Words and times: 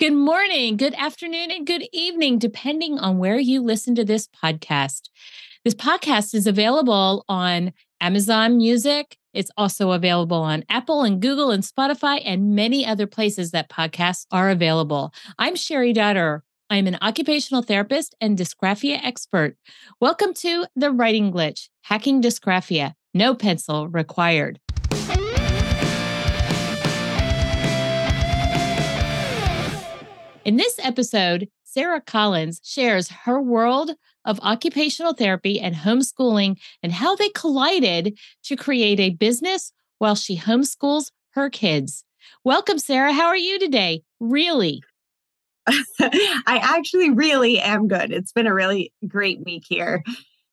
Good 0.00 0.12
morning, 0.12 0.76
good 0.76 0.94
afternoon, 0.94 1.50
and 1.50 1.66
good 1.66 1.82
evening, 1.92 2.38
depending 2.38 3.00
on 3.00 3.18
where 3.18 3.40
you 3.40 3.60
listen 3.60 3.96
to 3.96 4.04
this 4.04 4.28
podcast. 4.28 5.08
This 5.64 5.74
podcast 5.74 6.36
is 6.36 6.46
available 6.46 7.24
on 7.28 7.72
Amazon 8.00 8.58
Music. 8.58 9.16
It's 9.34 9.50
also 9.56 9.90
available 9.90 10.36
on 10.36 10.62
Apple 10.68 11.02
and 11.02 11.20
Google 11.20 11.50
and 11.50 11.64
Spotify 11.64 12.22
and 12.24 12.54
many 12.54 12.86
other 12.86 13.08
places 13.08 13.50
that 13.50 13.68
podcasts 13.68 14.24
are 14.30 14.50
available. 14.50 15.12
I'm 15.36 15.56
Sherry 15.56 15.92
Dotterer. 15.92 16.42
I'm 16.70 16.86
an 16.86 16.98
occupational 17.02 17.62
therapist 17.62 18.14
and 18.20 18.38
dysgraphia 18.38 19.00
expert. 19.02 19.56
Welcome 20.00 20.32
to 20.34 20.66
The 20.76 20.92
Writing 20.92 21.32
Glitch 21.32 21.70
Hacking 21.82 22.22
Dysgraphia. 22.22 22.92
No 23.14 23.34
pencil 23.34 23.88
required. 23.88 24.60
In 30.48 30.56
this 30.56 30.78
episode, 30.82 31.50
Sarah 31.64 32.00
Collins 32.00 32.62
shares 32.64 33.10
her 33.10 33.38
world 33.38 33.90
of 34.24 34.40
occupational 34.40 35.12
therapy 35.12 35.60
and 35.60 35.74
homeschooling 35.74 36.56
and 36.82 36.90
how 36.90 37.14
they 37.14 37.28
collided 37.28 38.18
to 38.44 38.56
create 38.56 38.98
a 38.98 39.10
business 39.10 39.74
while 39.98 40.14
she 40.14 40.38
homeschools 40.38 41.10
her 41.32 41.50
kids. 41.50 42.02
Welcome, 42.44 42.78
Sarah. 42.78 43.12
How 43.12 43.26
are 43.26 43.36
you 43.36 43.58
today? 43.58 44.00
Really? 44.20 44.82
I 45.68 46.58
actually 46.62 47.10
really 47.10 47.60
am 47.60 47.86
good. 47.86 48.10
It's 48.10 48.32
been 48.32 48.46
a 48.46 48.54
really 48.54 48.90
great 49.06 49.44
week 49.44 49.64
here. 49.68 50.02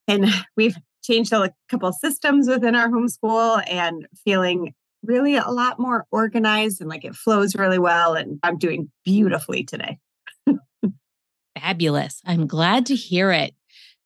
And 0.09 0.25
we've 0.57 0.75
changed 1.05 1.31
a 1.31 1.53
couple 1.69 1.93
systems 1.93 2.49
within 2.49 2.75
our 2.75 2.89
homeschool 2.89 3.63
and 3.71 4.05
feeling 4.25 4.73
really 5.05 5.35
a 5.35 5.49
lot 5.49 5.79
more 5.79 6.05
organized 6.11 6.81
and 6.81 6.89
like 6.89 7.05
it 7.05 7.15
flows 7.15 7.55
really 7.55 7.79
well. 7.79 8.13
And 8.13 8.39
I'm 8.43 8.57
doing 8.57 8.91
beautifully 9.03 9.63
today. 9.63 9.99
Fabulous. 11.59 12.21
I'm 12.25 12.47
glad 12.47 12.85
to 12.87 12.95
hear 12.95 13.31
it. 13.31 13.53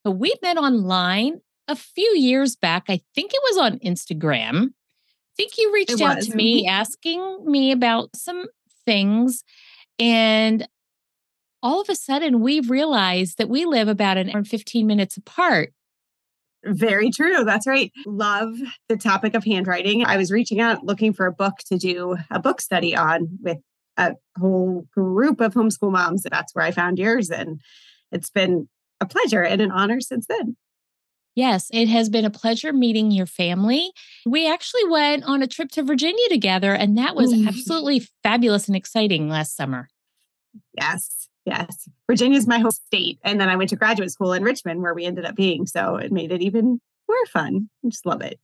So 0.06 0.12
we 0.12 0.34
met 0.42 0.58
online 0.58 1.42
a 1.68 1.76
few 1.76 2.16
years 2.18 2.56
back. 2.56 2.86
I 2.90 3.02
think 3.16 3.32
it 3.34 3.42
was 3.44 3.58
on 3.58 3.80
Instagram. 3.80 4.68
I 4.68 5.36
think 5.38 5.58
you 5.58 5.72
reached 5.74 6.02
out 6.02 6.22
to 6.22 6.36
me 6.36 6.64
mm-hmm. 6.64 6.70
asking 6.70 7.46
me 7.46 7.72
about 7.72 8.16
some 8.16 8.46
things. 8.86 9.44
And 9.98 10.68
all 11.62 11.82
of 11.82 11.90
a 11.90 11.96
sudden, 11.96 12.42
we 12.42 12.60
realized 12.62 13.38
that 13.38 13.50
we 13.50 13.66
live 13.66 13.88
about 13.88 14.18
an 14.18 14.30
hour 14.30 14.38
and 14.38 14.48
15 14.48 14.88
minutes 14.88 15.18
apart. 15.18 15.74
Very 16.66 17.10
true. 17.10 17.46
That's 17.46 17.66
right. 17.66 17.92
Love 18.06 18.54
the 18.90 18.98
topic 18.98 19.34
of 19.34 19.46
handwriting. 19.46 20.04
I 20.04 20.18
was 20.18 20.32
reaching 20.32 20.60
out 20.60 20.84
looking 20.84 21.14
for 21.14 21.26
a 21.26 21.32
book 21.32 21.60
to 21.68 21.78
do 21.78 22.18
a 22.30 22.40
book 22.40 22.60
study 22.60 22.96
on 22.96 23.30
with 23.42 23.58
a 23.98 24.16
whole 24.38 24.86
group 24.94 25.40
of 25.40 25.54
homeschool 25.54 25.92
moms. 25.92 26.24
That's 26.24 26.54
where 26.54 26.66
I 26.66 26.72
found 26.72 27.00
yours. 27.00 27.30
And 27.30 27.62
it's 28.12 28.30
been 28.30 28.68
a 29.00 29.06
pleasure 29.06 29.44
and 29.44 29.62
an 29.62 29.72
honor 29.72 30.02
since 30.02 30.26
then. 30.28 30.58
Yes, 31.36 31.70
it 31.72 31.88
has 31.88 32.10
been 32.10 32.26
a 32.26 32.30
pleasure 32.30 32.74
meeting 32.74 33.12
your 33.12 33.26
family. 33.26 33.92
We 34.26 34.52
actually 34.52 34.86
went 34.90 35.24
on 35.24 35.42
a 35.42 35.48
trip 35.48 35.70
to 35.72 35.84
Virginia 35.84 36.28
together, 36.28 36.74
and 36.74 36.98
that 36.98 37.16
was 37.16 37.32
mm-hmm. 37.32 37.48
absolutely 37.48 38.06
fabulous 38.24 38.68
and 38.68 38.76
exciting 38.76 39.30
last 39.30 39.56
summer. 39.56 39.88
Yes. 40.74 41.19
Yes. 41.50 41.90
Virginia 42.08 42.38
is 42.38 42.48
my 42.48 42.60
home 42.60 42.72
state. 42.72 43.20
And 43.24 43.42
then 43.42 43.50
I 43.50 43.56
went 43.56 43.70
to 43.72 43.76
graduate 43.76 44.12
school 44.12 44.34
in 44.34 44.44
Richmond 44.44 44.82
where 44.82 44.94
we 44.94 45.06
ended 45.06 45.26
up 45.26 45.36
being. 45.36 45.66
So 45.66 45.96
it 45.96 46.12
made 46.12 46.32
it 46.32 46.42
even 46.42 46.80
more 47.08 47.26
fun. 47.28 47.70
I 47.84 47.90
just 47.90 48.06
love 48.06 48.22
it. 48.22 48.40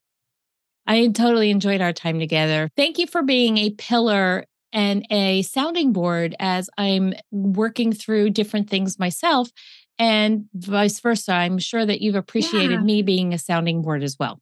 I 0.88 1.08
totally 1.08 1.50
enjoyed 1.50 1.82
our 1.82 1.94
time 1.94 2.20
together. 2.20 2.70
Thank 2.76 2.98
you 2.98 3.08
for 3.08 3.24
being 3.24 3.58
a 3.58 3.72
pillar 3.72 4.46
and 4.72 5.06
a 5.10 5.42
sounding 5.44 5.94
board 5.94 6.36
as 6.40 6.70
I'm 6.78 7.14
working 7.32 7.94
through 7.94 8.32
different 8.32 8.70
things 8.70 9.00
myself 9.00 9.50
and 9.98 10.46
vice 10.54 11.00
versa. 11.00 11.32
I'm 11.32 11.58
sure 11.58 11.86
that 11.86 12.02
you've 12.02 12.16
appreciated 12.16 12.72
yeah. 12.72 12.82
me 12.82 13.02
being 13.02 13.34
a 13.34 13.40
sounding 13.40 13.82
board 13.82 14.04
as 14.04 14.18
well. 14.20 14.42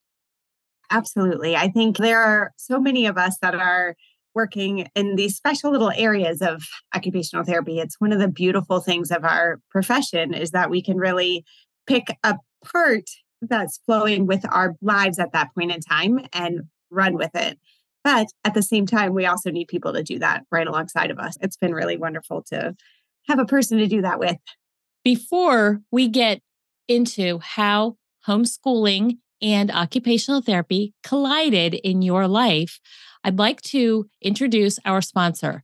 Absolutely. 0.89 1.55
I 1.55 1.69
think 1.69 1.97
there 1.97 2.21
are 2.21 2.51
so 2.57 2.79
many 2.79 3.05
of 3.05 3.17
us 3.17 3.37
that 3.41 3.55
are 3.55 3.95
working 4.35 4.87
in 4.95 5.15
these 5.15 5.35
special 5.35 5.71
little 5.71 5.91
areas 5.95 6.41
of 6.41 6.63
occupational 6.95 7.45
therapy. 7.45 7.79
It's 7.79 7.99
one 7.99 8.11
of 8.11 8.19
the 8.19 8.27
beautiful 8.27 8.79
things 8.79 9.11
of 9.11 9.23
our 9.23 9.59
profession 9.69 10.33
is 10.33 10.51
that 10.51 10.69
we 10.69 10.81
can 10.81 10.97
really 10.97 11.45
pick 11.87 12.07
a 12.23 12.37
part 12.65 13.03
that's 13.41 13.79
flowing 13.85 14.25
with 14.25 14.45
our 14.49 14.73
lives 14.81 15.19
at 15.19 15.33
that 15.33 15.53
point 15.53 15.71
in 15.71 15.79
time 15.81 16.19
and 16.33 16.61
run 16.89 17.15
with 17.15 17.31
it. 17.35 17.59
But 18.03 18.27
at 18.43 18.53
the 18.53 18.63
same 18.63 18.85
time, 18.85 19.13
we 19.13 19.25
also 19.25 19.49
need 19.49 19.67
people 19.67 19.93
to 19.93 20.03
do 20.03 20.19
that 20.19 20.43
right 20.51 20.67
alongside 20.67 21.11
of 21.11 21.19
us. 21.19 21.37
It's 21.41 21.57
been 21.57 21.73
really 21.73 21.97
wonderful 21.97 22.43
to 22.47 22.75
have 23.27 23.39
a 23.39 23.45
person 23.45 23.77
to 23.77 23.87
do 23.87 24.01
that 24.01 24.19
with. 24.19 24.37
Before 25.03 25.81
we 25.91 26.07
get 26.07 26.41
into 26.87 27.39
how 27.39 27.97
homeschooling 28.27 29.17
and 29.41 29.71
occupational 29.71 30.41
therapy 30.41 30.93
collided 31.03 31.73
in 31.75 32.01
your 32.01 32.27
life, 32.27 32.79
I'd 33.25 33.39
like 33.39 33.61
to 33.61 34.09
introduce 34.21 34.79
our 34.83 35.01
sponsor. 35.01 35.63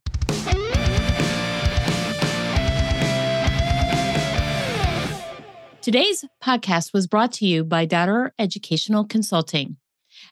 Today's 5.82 6.24
podcast 6.42 6.94
was 6.94 7.08
brought 7.08 7.34
to 7.34 7.46
you 7.46 7.66
by 7.66 7.86
Dotterer 7.86 8.32
Educational 8.40 9.04
Consulting. 9.04 9.76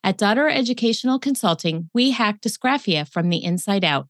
At 0.04 0.18
Dotterer 0.18 0.54
Educational 0.54 1.20
Consulting, 1.20 1.90
we 1.94 2.12
hack 2.12 2.40
dysgraphia 2.42 3.10
from 3.10 3.30
the 3.30 3.44
inside 3.44 3.84
out. 3.84 4.08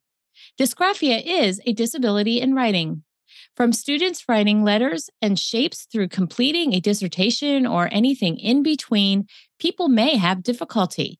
Dysgraphia 0.60 1.22
is 1.26 1.60
a 1.66 1.74
disability 1.74 2.40
in 2.40 2.54
writing. 2.54 3.04
From 3.56 3.74
students 3.74 4.26
writing 4.30 4.64
letters 4.64 5.10
and 5.22 5.40
shapes 5.40 5.88
through 5.92 6.10
completing 6.10 6.74
a 6.74 6.80
dissertation 6.80 7.66
or 7.66 7.90
anything 7.92 8.38
in 8.38 8.62
between, 8.62 9.26
people 9.60 9.88
may 9.88 10.18
have 10.18 10.44
difficulty. 10.44 11.20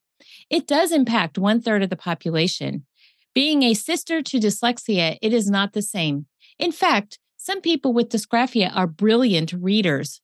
It 0.50 0.66
does 0.66 0.92
impact 0.92 1.38
one 1.38 1.60
third 1.60 1.82
of 1.82 1.90
the 1.90 1.96
population. 1.96 2.86
Being 3.34 3.62
a 3.62 3.74
sister 3.74 4.22
to 4.22 4.38
dyslexia, 4.38 5.18
it 5.20 5.32
is 5.32 5.50
not 5.50 5.72
the 5.72 5.82
same. 5.82 6.26
In 6.58 6.72
fact, 6.72 7.18
some 7.36 7.60
people 7.60 7.92
with 7.92 8.08
dysgraphia 8.08 8.74
are 8.74 8.86
brilliant 8.86 9.52
readers. 9.52 10.20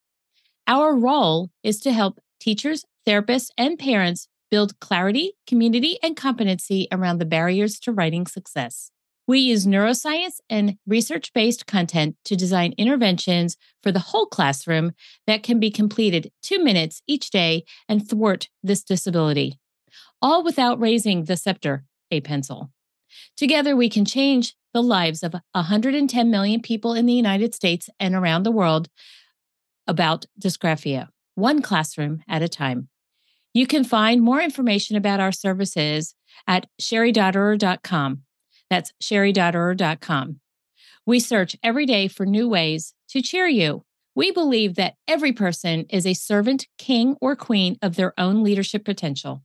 Our 0.67 0.97
role 0.97 1.51
is 1.63 1.79
to 1.81 1.93
help 1.93 2.21
teachers, 2.41 2.85
therapists, 3.07 3.51
and 3.59 3.79
parents 3.79 4.29
build 4.51 4.81
clarity, 4.81 5.35
community, 5.47 5.99
and 6.03 6.17
competency 6.17 6.89
around 6.91 7.19
the 7.19 7.25
barriers 7.25 7.79
to 7.81 7.93
writing 7.93 8.27
success. 8.27 8.91
We 9.27 9.39
use 9.39 9.67
neuroscience 9.67 10.41
and 10.51 10.77
research 10.87 11.33
based 11.33 11.67
content 11.67 12.17
to 12.25 12.37
design 12.37 12.75
interventions 12.77 13.57
for 13.83 13.91
the 13.93 13.99
whole 13.99 14.27
classroom 14.27 14.93
that 15.27 15.43
can 15.43 15.59
be 15.61 15.71
completed 15.71 16.31
two 16.43 16.63
minutes 16.63 17.03
each 17.07 17.31
day 17.31 17.65
and 17.89 18.07
thwart 18.07 18.49
this 18.63 18.83
disability 18.83 19.59
all 20.25 20.43
without 20.43 20.81
raising 20.81 21.25
the 21.25 21.37
scepter, 21.37 21.85
a 22.11 22.19
pencil. 22.23 22.71
Together, 23.37 23.77
we 23.77 23.91
can 23.91 24.07
change 24.07 24.55
the 24.73 24.83
lives 24.83 25.23
of 25.23 25.35
110 25.53 26.31
million 26.31 26.63
people 26.63 26.95
in 26.95 27.05
the 27.05 27.13
United 27.13 27.55
States 27.55 27.91
and 28.01 28.15
around 28.15 28.43
the 28.43 28.51
world 28.51 28.89
about 29.87 30.25
dysgraphia, 30.43 31.09
one 31.35 31.61
classroom 31.61 32.23
at 32.27 32.41
a 32.41 32.49
time. 32.49 32.89
You 33.53 33.67
can 33.67 33.85
find 33.85 34.23
more 34.23 34.41
information 34.41 34.97
about 34.97 35.21
our 35.21 35.31
services 35.31 36.15
at 36.47 36.69
sherrydotterer.com. 36.81 38.23
That's 38.71 38.95
sherrydotterer.com. 39.03 40.41
We 41.05 41.21
search 41.21 41.55
every 41.63 41.85
day 41.85 42.09
for 42.09 42.25
new 42.25 42.49
ways 42.49 42.95
to 43.11 43.21
cheer 43.21 43.47
you. 43.47 43.85
We 44.15 44.31
believe 44.31 44.77
that 44.77 44.95
every 45.07 45.33
person 45.33 45.85
is 45.91 46.07
a 46.07 46.15
servant, 46.15 46.67
king, 46.79 47.15
or 47.21 47.37
queen 47.37 47.77
of 47.83 47.97
their 47.97 48.19
own 48.19 48.43
leadership 48.43 48.87
potential. 48.87 49.43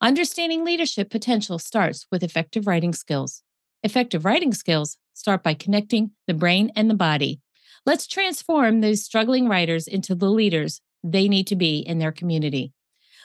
Understanding 0.00 0.64
leadership 0.64 1.10
potential 1.10 1.58
starts 1.58 2.06
with 2.10 2.22
effective 2.22 2.66
writing 2.66 2.92
skills. 2.92 3.42
Effective 3.82 4.24
writing 4.24 4.52
skills 4.52 4.96
start 5.14 5.42
by 5.42 5.54
connecting 5.54 6.12
the 6.26 6.34
brain 6.34 6.70
and 6.74 6.88
the 6.88 6.94
body. 6.94 7.40
Let's 7.86 8.06
transform 8.06 8.80
those 8.80 9.04
struggling 9.04 9.48
writers 9.48 9.86
into 9.86 10.14
the 10.14 10.30
leaders 10.30 10.80
they 11.02 11.28
need 11.28 11.46
to 11.48 11.56
be 11.56 11.78
in 11.78 11.98
their 11.98 12.12
community. 12.12 12.72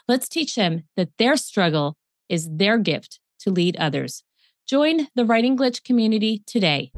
Let's 0.08 0.28
teach 0.28 0.56
them 0.56 0.84
that 0.96 1.10
their 1.18 1.38
struggle 1.38 1.98
is 2.30 2.50
their 2.52 2.78
gift 2.78 3.20
to 3.40 3.52
lead 3.52 3.78
others. 3.78 4.24
Join 4.68 5.08
the 5.16 5.26
Writing 5.26 5.58
Glitch 5.58 5.84
community 5.84 6.44
today. 6.46 6.92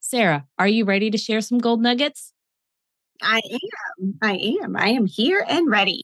Sarah, 0.00 0.46
are 0.58 0.68
you 0.68 0.84
ready 0.84 1.10
to 1.10 1.18
share 1.18 1.40
some 1.40 1.58
gold 1.58 1.82
nuggets? 1.82 2.32
I 3.20 3.40
am. 3.52 4.14
I 4.22 4.56
am. 4.62 4.76
I 4.76 4.88
am 4.88 5.06
here 5.06 5.44
and 5.48 5.70
ready. 5.70 6.02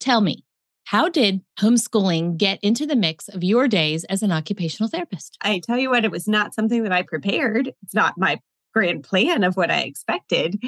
Tell 0.00 0.20
me, 0.20 0.44
how 0.86 1.08
did 1.08 1.42
homeschooling 1.58 2.36
get 2.36 2.60
into 2.62 2.86
the 2.86 2.94
mix 2.94 3.28
of 3.28 3.42
your 3.42 3.66
days 3.66 4.04
as 4.04 4.22
an 4.22 4.30
occupational 4.30 4.88
therapist? 4.88 5.36
I 5.42 5.58
tell 5.58 5.78
you 5.78 5.90
what, 5.90 6.04
it 6.04 6.12
was 6.12 6.28
not 6.28 6.54
something 6.54 6.84
that 6.84 6.92
I 6.92 7.02
prepared. 7.02 7.72
It's 7.82 7.94
not 7.94 8.14
my 8.16 8.38
grand 8.72 9.02
plan 9.02 9.42
of 9.42 9.56
what 9.56 9.68
I 9.68 9.80
expected. 9.80 10.62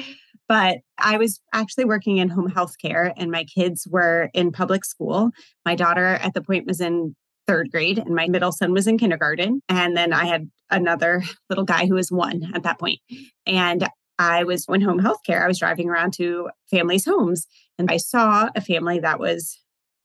But 0.49 0.79
I 0.97 1.17
was 1.17 1.39
actually 1.53 1.85
working 1.85 2.17
in 2.17 2.27
home 2.27 2.49
health 2.49 2.75
care 2.81 3.13
and 3.15 3.31
my 3.31 3.45
kids 3.45 3.87
were 3.89 4.29
in 4.33 4.51
public 4.51 4.83
school. 4.83 5.29
My 5.63 5.75
daughter 5.75 6.05
at 6.05 6.33
the 6.33 6.41
point 6.41 6.67
was 6.67 6.81
in 6.81 7.15
third 7.47 7.71
grade, 7.71 7.97
and 7.97 8.13
my 8.13 8.27
middle 8.27 8.51
son 8.51 8.73
was 8.73 8.87
in 8.87 8.97
kindergarten. 8.97 9.61
And 9.69 9.95
then 9.95 10.11
I 10.11 10.25
had 10.25 10.49
another 10.69 11.23
little 11.49 11.65
guy 11.65 11.85
who 11.85 11.95
was 11.95 12.11
one 12.11 12.51
at 12.53 12.63
that 12.63 12.77
point. 12.77 12.99
And 13.45 13.87
I 14.17 14.43
was 14.43 14.65
in 14.67 14.81
home 14.81 14.99
health 14.99 15.21
care. 15.25 15.45
I 15.45 15.47
was 15.47 15.59
driving 15.59 15.89
around 15.89 16.13
to 16.15 16.49
families' 16.69 17.05
homes 17.05 17.47
and 17.77 17.89
I 17.89 17.97
saw 17.97 18.49
a 18.53 18.59
family 18.59 18.99
that 18.99 19.17
was 19.17 19.57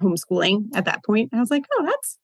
homeschooling 0.02 0.68
at 0.74 0.84
that 0.84 1.04
point. 1.04 1.30
And 1.32 1.38
I 1.38 1.42
was 1.42 1.50
like, 1.50 1.64
oh, 1.72 1.84
that's 1.84 2.18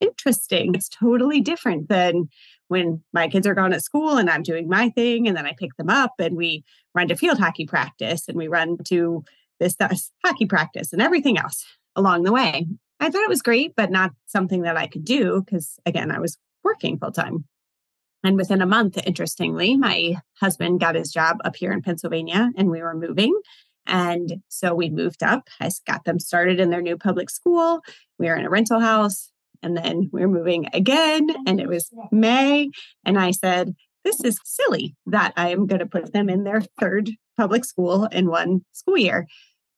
interesting. 0.00 0.74
It's 0.74 0.88
totally 0.88 1.40
different 1.40 1.88
than 1.88 2.28
when 2.68 3.02
my 3.12 3.28
kids 3.28 3.46
are 3.46 3.54
gone 3.54 3.72
at 3.72 3.84
school 3.84 4.16
and 4.16 4.28
I'm 4.28 4.42
doing 4.42 4.68
my 4.68 4.90
thing. 4.90 5.28
And 5.28 5.36
then 5.36 5.46
I 5.46 5.54
pick 5.58 5.76
them 5.76 5.90
up 5.90 6.14
and 6.18 6.36
we 6.36 6.64
run 6.94 7.08
to 7.08 7.16
field 7.16 7.38
hockey 7.38 7.66
practice 7.66 8.28
and 8.28 8.36
we 8.36 8.48
run 8.48 8.78
to 8.84 9.24
this, 9.60 9.76
this 9.76 10.10
hockey 10.24 10.46
practice 10.46 10.92
and 10.92 11.02
everything 11.02 11.38
else 11.38 11.64
along 11.96 12.24
the 12.24 12.32
way. 12.32 12.66
I 13.00 13.10
thought 13.10 13.22
it 13.22 13.28
was 13.28 13.42
great, 13.42 13.74
but 13.76 13.90
not 13.90 14.12
something 14.26 14.62
that 14.62 14.76
I 14.76 14.86
could 14.86 15.04
do 15.04 15.42
because, 15.44 15.78
again, 15.84 16.10
I 16.10 16.20
was 16.20 16.38
working 16.62 16.98
full 16.98 17.12
time. 17.12 17.44
And 18.22 18.36
within 18.36 18.62
a 18.62 18.66
month, 18.66 18.98
interestingly, 19.06 19.76
my 19.76 20.16
husband 20.40 20.80
got 20.80 20.94
his 20.94 21.12
job 21.12 21.38
up 21.44 21.56
here 21.56 21.72
in 21.72 21.82
Pennsylvania 21.82 22.50
and 22.56 22.70
we 22.70 22.80
were 22.80 22.94
moving. 22.94 23.38
And 23.86 24.42
so 24.48 24.74
we 24.74 24.90
moved 24.90 25.22
up. 25.22 25.48
I 25.60 25.70
got 25.86 26.04
them 26.04 26.18
started 26.18 26.60
in 26.60 26.70
their 26.70 26.82
new 26.82 26.96
public 26.96 27.30
school. 27.30 27.80
We 28.18 28.26
were 28.26 28.36
in 28.36 28.46
a 28.46 28.50
rental 28.50 28.80
house. 28.80 29.30
And 29.62 29.76
then 29.76 30.10
we're 30.12 30.28
moving 30.28 30.66
again. 30.72 31.28
And 31.46 31.60
it 31.60 31.68
was 31.68 31.90
May. 32.12 32.70
And 33.04 33.18
I 33.18 33.30
said, 33.30 33.74
This 34.04 34.20
is 34.22 34.38
silly 34.44 34.94
that 35.06 35.32
I 35.36 35.50
am 35.50 35.66
going 35.66 35.80
to 35.80 35.86
put 35.86 36.12
them 36.12 36.28
in 36.28 36.44
their 36.44 36.62
third 36.80 37.10
public 37.36 37.64
school 37.64 38.04
in 38.06 38.28
one 38.28 38.64
school 38.72 38.98
year. 38.98 39.26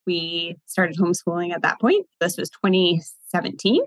We 0.07 0.57
started 0.67 0.97
homeschooling 0.97 1.53
at 1.53 1.63
that 1.63 1.81
point. 1.81 2.07
This 2.21 2.37
was 2.37 2.51
2017 2.51 3.83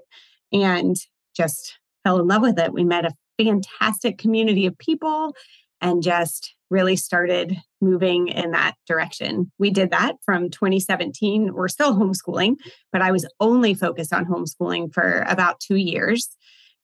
and 0.51 0.95
just 1.36 1.77
fell 2.04 2.19
in 2.19 2.27
love 2.27 2.42
with 2.42 2.60
it. 2.60 2.74
We 2.74 2.83
met 2.83 3.06
a 3.06 3.13
fantastic 3.38 4.18
community 4.18 4.66
of 4.66 4.77
people 4.77 5.33
and 5.81 6.04
just 6.04 6.56
really 6.69 6.95
started 6.95 7.57
moving 7.81 8.27
in 8.27 8.51
that 8.51 8.75
direction. 8.88 9.51
We 9.57 9.71
did 9.71 9.92
that 9.92 10.16
from 10.24 10.50
2017. 10.50 11.54
We're 11.54 11.68
still 11.68 11.95
homeschooling, 11.95 12.56
but 12.92 13.01
I 13.01 13.12
was 13.12 13.27
only 13.39 13.74
focused 13.74 14.13
on 14.13 14.25
homeschooling 14.25 14.94
for 14.94 15.24
about 15.27 15.60
two 15.60 15.77
years 15.77 16.30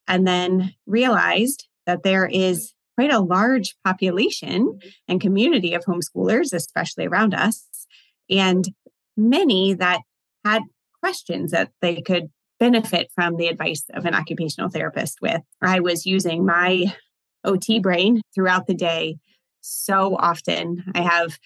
and 0.08 0.28
then 0.28 0.74
realized 0.86 1.68
that 1.86 2.04
there 2.04 2.26
is 2.26 2.74
quite 2.96 3.12
a 3.12 3.20
large 3.20 3.76
population 3.84 4.80
and 5.08 5.22
community 5.22 5.74
of 5.74 5.86
homeschoolers, 5.86 6.54
especially 6.54 7.06
around 7.06 7.34
us, 7.34 7.68
and 8.30 8.70
many 9.18 9.74
that 9.74 10.02
had 10.44 10.64
questions 11.02 11.52
that 11.52 11.72
they 11.82 12.02
could 12.02 12.30
benefit 12.60 13.10
from 13.14 13.36
the 13.36 13.48
advice 13.48 13.84
of 13.94 14.06
an 14.06 14.16
occupational 14.16 14.70
therapist 14.70 15.20
with. 15.22 15.42
I 15.62 15.82
was 15.82 16.06
using 16.06 16.46
my 16.46 16.96
OT 17.44 17.80
brain 17.80 18.22
throughout 18.34 18.66
the 18.66 18.74
day 18.74 19.18
so 19.66 20.16
often. 20.18 20.84
I 20.94 21.02
have 21.02 21.38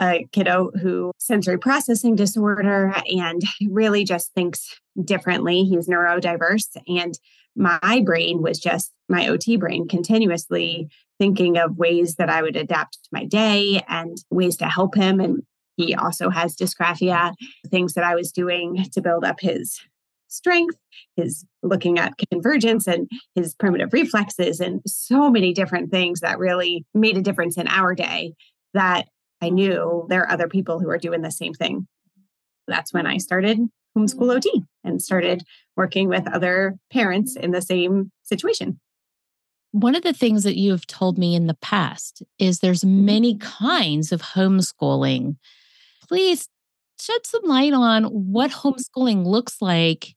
a 0.00 0.26
kiddo 0.32 0.70
who 0.80 1.12
sensory 1.18 1.58
processing 1.58 2.16
disorder 2.16 2.94
and 3.06 3.42
really 3.68 4.04
just 4.04 4.32
thinks 4.34 4.80
differently. 5.04 5.64
He's 5.64 5.88
neurodiverse 5.88 6.76
and 6.88 7.18
my 7.56 8.02
brain 8.04 8.42
was 8.42 8.58
just 8.58 8.92
my 9.08 9.28
OT 9.28 9.56
brain 9.56 9.86
continuously 9.86 10.88
thinking 11.18 11.56
of 11.56 11.76
ways 11.76 12.16
that 12.16 12.28
I 12.28 12.42
would 12.42 12.56
adapt 12.56 12.94
to 13.04 13.08
my 13.12 13.24
day 13.24 13.84
and 13.88 14.16
ways 14.30 14.56
to 14.56 14.66
help 14.66 14.96
him 14.96 15.20
and 15.20 15.42
he 15.76 15.94
also 15.94 16.30
has 16.30 16.56
dysgraphia, 16.56 17.34
things 17.68 17.94
that 17.94 18.04
I 18.04 18.14
was 18.14 18.30
doing 18.30 18.86
to 18.92 19.00
build 19.00 19.24
up 19.24 19.40
his 19.40 19.80
strength, 20.34 20.76
his 21.16 21.44
looking 21.62 21.98
at 21.98 22.14
convergence 22.30 22.86
and 22.86 23.08
his 23.34 23.54
primitive 23.54 23.92
reflexes, 23.92 24.60
and 24.60 24.80
so 24.86 25.30
many 25.30 25.52
different 25.52 25.90
things 25.90 26.20
that 26.20 26.38
really 26.38 26.84
made 26.94 27.16
a 27.16 27.22
difference 27.22 27.56
in 27.56 27.68
our 27.68 27.94
day 27.94 28.34
that 28.74 29.08
I 29.40 29.50
knew 29.50 30.06
there 30.08 30.22
are 30.22 30.30
other 30.30 30.48
people 30.48 30.80
who 30.80 30.88
are 30.90 30.98
doing 30.98 31.22
the 31.22 31.30
same 31.30 31.54
thing. 31.54 31.86
That's 32.66 32.92
when 32.92 33.06
I 33.06 33.18
started 33.18 33.58
homeschool 33.96 34.34
OT 34.34 34.64
and 34.82 35.00
started 35.00 35.44
working 35.76 36.08
with 36.08 36.26
other 36.32 36.76
parents 36.92 37.36
in 37.36 37.52
the 37.52 37.62
same 37.62 38.10
situation. 38.22 38.80
One 39.72 39.94
of 39.94 40.02
the 40.02 40.12
things 40.12 40.44
that 40.44 40.56
you've 40.56 40.86
told 40.86 41.18
me 41.18 41.34
in 41.34 41.46
the 41.46 41.58
past 41.60 42.22
is 42.38 42.58
there's 42.58 42.82
mm-hmm. 42.82 43.04
many 43.04 43.36
kinds 43.38 44.12
of 44.12 44.22
homeschooling. 44.22 45.36
Please 46.08 46.48
shed 47.00 47.26
some 47.26 47.42
light 47.44 47.72
on 47.72 48.04
what 48.04 48.50
homeschooling 48.50 49.26
looks 49.26 49.60
like 49.60 50.14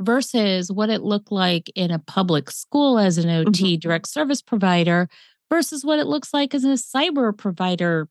versus 0.00 0.70
what 0.70 0.90
it 0.90 1.02
looked 1.02 1.30
like 1.30 1.70
in 1.74 1.90
a 1.90 1.98
public 1.98 2.50
school 2.50 2.98
as 2.98 3.18
an 3.18 3.30
OT 3.30 3.50
mm-hmm. 3.50 3.80
direct 3.80 4.08
service 4.08 4.42
provider 4.42 5.08
versus 5.50 5.84
what 5.84 5.98
it 5.98 6.06
looks 6.06 6.32
like 6.32 6.54
as 6.54 6.64
a 6.64 6.74
cyber 6.74 7.36
provider. 7.36 8.08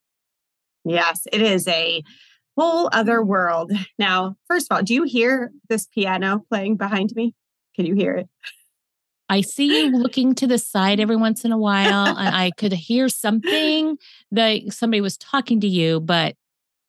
Yes, 0.86 1.28
it 1.31 1.42
is 1.42 1.68
a 1.68 2.04
whole 2.57 2.89
other 2.92 3.24
world. 3.24 3.72
Now, 3.98 4.36
first 4.48 4.68
of 4.69 4.75
all, 4.75 4.83
do 4.83 4.94
you 4.94 5.04
hear 5.04 5.51
this 5.69 5.88
piano 5.88 6.44
playing 6.50 6.78
behind 6.78 7.12
me? 7.16 7.33
Can 7.75 7.86
you 7.86 7.95
hear 7.95 8.13
it? 8.13 8.30
I 9.30 9.42
see 9.42 9.84
you 9.84 9.98
looking 9.98 10.36
to 10.36 10.48
the 10.48 10.57
side 10.57 11.00
every 11.00 11.16
once 11.16 11.45
in 11.45 11.54
a 11.54 11.57
while, 11.57 12.06
and 12.06 12.36
I 12.36 12.51
could 12.51 12.74
hear 12.74 13.07
something 13.07 13.98
that 14.31 14.74
somebody 14.74 15.00
was 15.00 15.16
talking 15.16 15.62
to 15.62 15.68
you, 15.68 16.01
but 16.01 16.36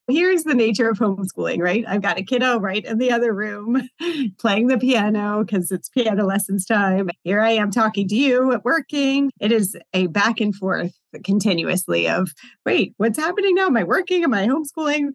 here's 0.08 0.44
the 0.44 0.54
nature 0.54 0.88
of 0.88 0.98
homeschooling, 0.98 1.60
right? 1.60 1.84
I've 1.86 2.02
got 2.02 2.18
a 2.18 2.22
kiddo 2.22 2.58
right 2.58 2.84
in 2.84 2.98
the 2.98 3.12
other 3.12 3.32
room 3.32 3.88
playing 4.38 4.66
the 4.66 4.78
piano 4.78 5.44
because 5.44 5.70
it's 5.70 5.88
piano 5.88 6.24
lessons 6.24 6.64
time. 6.66 7.10
Here 7.24 7.40
I 7.40 7.50
am 7.50 7.70
talking 7.70 8.08
to 8.08 8.14
you 8.14 8.52
at 8.52 8.64
working. 8.64 9.30
It 9.40 9.52
is 9.52 9.76
a 9.92 10.08
back 10.08 10.40
and 10.40 10.54
forth 10.54 10.92
continuously 11.24 12.08
of, 12.08 12.32
wait, 12.64 12.94
what's 12.96 13.18
happening 13.18 13.54
now? 13.54 13.66
Am 13.66 13.76
I 13.76 13.84
working? 13.84 14.24
Am 14.24 14.34
I 14.34 14.46
homeschooling? 14.46 15.12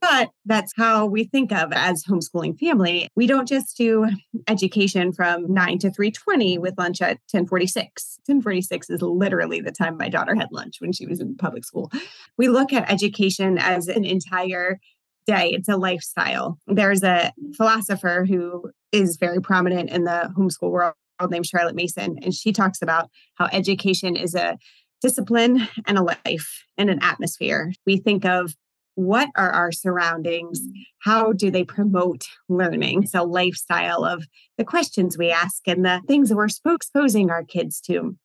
But 0.00 0.30
that's 0.44 0.72
how 0.76 1.06
we 1.06 1.24
think 1.24 1.50
of 1.50 1.72
as 1.72 2.04
homeschooling 2.04 2.58
family. 2.58 3.08
We 3.16 3.26
don't 3.26 3.48
just 3.48 3.76
do 3.76 4.06
education 4.46 5.12
from 5.12 5.52
9 5.52 5.78
to 5.80 5.90
3:20 5.90 6.58
with 6.58 6.78
lunch 6.78 7.00
at 7.00 7.18
1046. 7.30 8.18
1046 8.26 8.90
is 8.90 9.02
literally 9.02 9.60
the 9.60 9.72
time 9.72 9.96
my 9.96 10.08
daughter 10.08 10.34
had 10.34 10.48
lunch 10.52 10.76
when 10.80 10.92
she 10.92 11.06
was 11.06 11.20
in 11.20 11.36
public 11.36 11.64
school. 11.64 11.90
We 12.36 12.48
look 12.48 12.72
at 12.72 12.90
education 12.90 13.58
as 13.58 13.88
an 13.88 14.04
entire 14.04 14.78
day. 15.26 15.50
It's 15.50 15.68
a 15.68 15.76
lifestyle. 15.76 16.58
There's 16.66 17.02
a 17.02 17.32
philosopher 17.56 18.26
who 18.28 18.70
is 18.92 19.16
very 19.16 19.40
prominent 19.40 19.90
in 19.90 20.04
the 20.04 20.32
homeschool 20.36 20.70
world 20.70 20.94
named 21.28 21.46
Charlotte 21.46 21.74
Mason, 21.74 22.18
and 22.22 22.34
she 22.34 22.52
talks 22.52 22.80
about 22.80 23.10
how 23.34 23.48
education 23.52 24.16
is 24.16 24.34
a 24.34 24.58
discipline 25.00 25.68
and 25.86 25.98
a 25.98 26.02
life 26.02 26.64
and 26.76 26.90
an 26.90 26.98
atmosphere. 27.02 27.72
We 27.86 27.98
think 27.98 28.24
of 28.24 28.54
what 28.98 29.30
are 29.36 29.50
our 29.50 29.70
surroundings? 29.70 30.60
Mm. 30.60 30.72
How 30.98 31.32
do 31.32 31.52
they 31.52 31.62
promote 31.62 32.24
learning? 32.48 33.06
So, 33.06 33.22
lifestyle 33.22 34.04
of 34.04 34.26
the 34.56 34.64
questions 34.64 35.16
we 35.16 35.30
ask 35.30 35.68
and 35.68 35.84
the 35.84 36.02
things 36.08 36.28
that 36.28 36.36
we're 36.36 36.48
exposing 36.74 37.30
our 37.30 37.44
kids 37.44 37.80
to. 37.82 38.16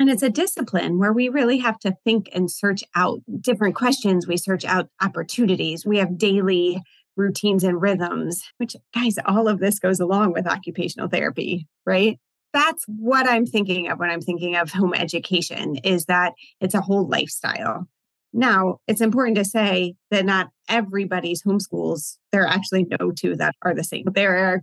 And 0.00 0.10
it's 0.10 0.24
a 0.24 0.30
discipline 0.30 0.98
where 0.98 1.12
we 1.12 1.28
really 1.28 1.58
have 1.58 1.78
to 1.80 1.94
think 2.04 2.28
and 2.32 2.50
search 2.50 2.82
out 2.96 3.20
different 3.40 3.76
questions. 3.76 4.26
We 4.26 4.36
search 4.36 4.64
out 4.64 4.88
opportunities. 5.00 5.86
We 5.86 5.98
have 5.98 6.18
daily 6.18 6.82
routines 7.16 7.62
and 7.62 7.80
rhythms, 7.80 8.42
which, 8.56 8.74
guys, 8.92 9.14
all 9.26 9.46
of 9.46 9.60
this 9.60 9.78
goes 9.78 10.00
along 10.00 10.32
with 10.32 10.48
occupational 10.48 11.08
therapy, 11.08 11.68
right? 11.86 12.18
That's 12.52 12.84
what 12.88 13.28
I'm 13.28 13.46
thinking 13.46 13.88
of 13.88 14.00
when 14.00 14.10
I'm 14.10 14.22
thinking 14.22 14.56
of 14.56 14.72
home 14.72 14.94
education 14.94 15.76
is 15.84 16.06
that 16.06 16.32
it's 16.60 16.74
a 16.74 16.80
whole 16.80 17.06
lifestyle. 17.06 17.86
Now, 18.32 18.78
it's 18.86 19.00
important 19.00 19.36
to 19.38 19.44
say 19.44 19.94
that 20.10 20.24
not 20.24 20.50
everybody's 20.68 21.42
homeschools, 21.42 22.16
there 22.30 22.42
are 22.44 22.48
actually 22.48 22.86
no 23.00 23.10
two 23.10 23.34
that 23.36 23.56
are 23.62 23.74
the 23.74 23.82
same. 23.82 24.04
There 24.14 24.36
are 24.36 24.62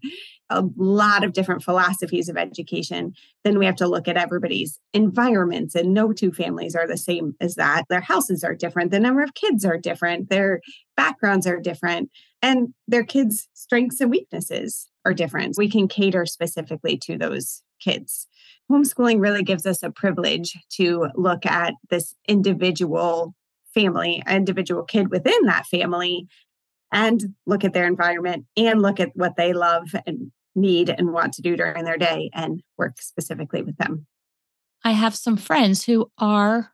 a 0.50 0.63
lot 0.77 1.25
of 1.25 1.33
different 1.33 1.63
philosophies 1.63 2.29
of 2.29 2.38
education. 2.38 3.13
Then 3.43 3.59
we 3.59 3.65
have 3.65 3.75
to 3.77 3.88
look 3.88 4.07
at 4.07 4.15
everybody's 4.15 4.79
environments, 4.93 5.75
and 5.75 5.93
no 5.93 6.13
two 6.13 6.31
families 6.31 6.75
are 6.75 6.88
the 6.88 6.97
same 6.97 7.36
as 7.41 7.55
that. 7.55 7.83
Their 7.89 8.01
houses 8.01 8.43
are 8.43 8.55
different, 8.55 8.91
the 8.91 9.00
number 9.00 9.21
of 9.21 9.33
kids 9.33 9.65
are 9.65 9.77
different, 9.77 10.29
their 10.29 10.62
backgrounds 10.95 11.45
are 11.45 11.59
different, 11.59 12.09
and 12.41 12.74
their 12.88 13.03
kids' 13.03 13.50
strengths 13.53 14.00
and 14.00 14.09
weaknesses 14.09 14.88
are 15.03 15.13
different. 15.13 15.55
We 15.57 15.69
can 15.69 15.89
cater 15.89 16.25
specifically 16.25 16.97
to 17.03 17.17
those 17.17 17.62
kids. 17.81 18.27
Homeschooling 18.71 19.19
really 19.21 19.43
gives 19.43 19.65
us 19.65 19.83
a 19.83 19.91
privilege 19.91 20.57
to 20.74 21.07
look 21.15 21.45
at 21.45 21.74
this 21.89 22.15
individual 22.27 23.33
family, 23.77 24.24
individual 24.27 24.84
kid 24.84 25.12
within 25.12 25.46
that 25.46 25.65
family, 25.67 26.27
and 26.91 27.36
look 27.46 27.63
at 27.63 27.74
their 27.74 27.86
environment 27.86 28.46
and 28.55 28.81
look 28.81 29.00
at 29.00 29.12
what 29.13 29.36
they 29.38 29.53
love 29.53 29.88
and 30.05 30.31
need 30.55 30.89
and 30.89 31.13
want 31.13 31.34
to 31.34 31.41
do 31.41 31.55
during 31.55 31.84
their 31.86 31.98
day 31.98 32.29
and 32.34 32.63
work 32.77 32.96
specifically 33.00 33.62
with 33.62 33.77
them. 33.77 34.07
I 34.84 34.93
have 34.93 35.15
some 35.15 35.38
friends 35.38 35.86
who 35.86 36.10
are 36.17 36.72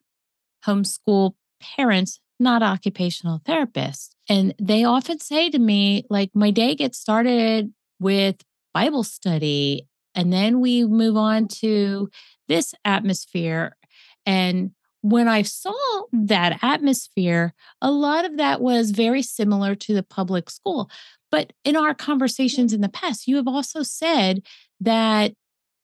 homeschool 0.65 1.33
parents, 1.75 2.19
not 2.39 2.63
occupational 2.63 3.39
therapists. 3.39 4.11
And 4.29 4.53
they 4.61 4.83
often 4.83 5.19
say 5.19 5.49
to 5.49 5.59
me, 5.59 6.05
like, 6.09 6.29
my 6.33 6.51
day 6.51 6.75
gets 6.75 6.97
started 6.97 7.73
with 7.99 8.37
Bible 8.73 9.03
study 9.03 9.87
And 10.15 10.31
then 10.31 10.59
we 10.59 10.85
move 10.85 11.17
on 11.17 11.47
to 11.59 12.09
this 12.47 12.73
atmosphere. 12.85 13.75
And 14.25 14.71
when 15.03 15.27
I 15.27 15.41
saw 15.41 15.73
that 16.13 16.59
atmosphere, 16.63 17.53
a 17.81 17.91
lot 17.91 18.23
of 18.23 18.37
that 18.37 18.61
was 18.61 18.91
very 18.91 19.21
similar 19.21 19.75
to 19.75 19.93
the 19.93 20.01
public 20.01 20.49
school. 20.49 20.89
But 21.29 21.51
in 21.65 21.75
our 21.75 21.93
conversations 21.93 22.71
in 22.71 22.79
the 22.79 22.89
past, 22.89 23.27
you 23.27 23.35
have 23.35 23.47
also 23.47 23.83
said 23.83 24.43
that 24.79 25.33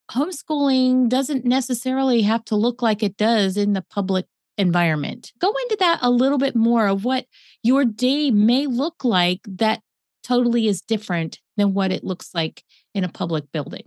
homeschooling 0.09 1.09
doesn't 1.09 1.43
necessarily 1.43 2.21
have 2.21 2.45
to 2.45 2.55
look 2.55 2.81
like 2.81 3.03
it 3.03 3.17
does 3.17 3.57
in 3.57 3.73
the 3.73 3.81
public 3.81 4.25
environment. 4.57 5.33
Go 5.38 5.49
into 5.63 5.77
that 5.81 5.99
a 6.01 6.09
little 6.09 6.38
bit 6.38 6.55
more 6.55 6.88
of 6.88 7.03
what 7.03 7.25
your 7.61 7.83
day 7.83 8.31
may 8.31 8.67
look 8.67 9.03
like 9.03 9.41
that 9.45 9.81
totally 10.23 10.67
is 10.67 10.81
different 10.81 11.39
than 11.57 11.73
what 11.73 11.91
it 11.91 12.05
looks 12.05 12.33
like 12.33 12.63
in 12.95 13.03
a 13.03 13.09
public 13.09 13.51
building. 13.51 13.83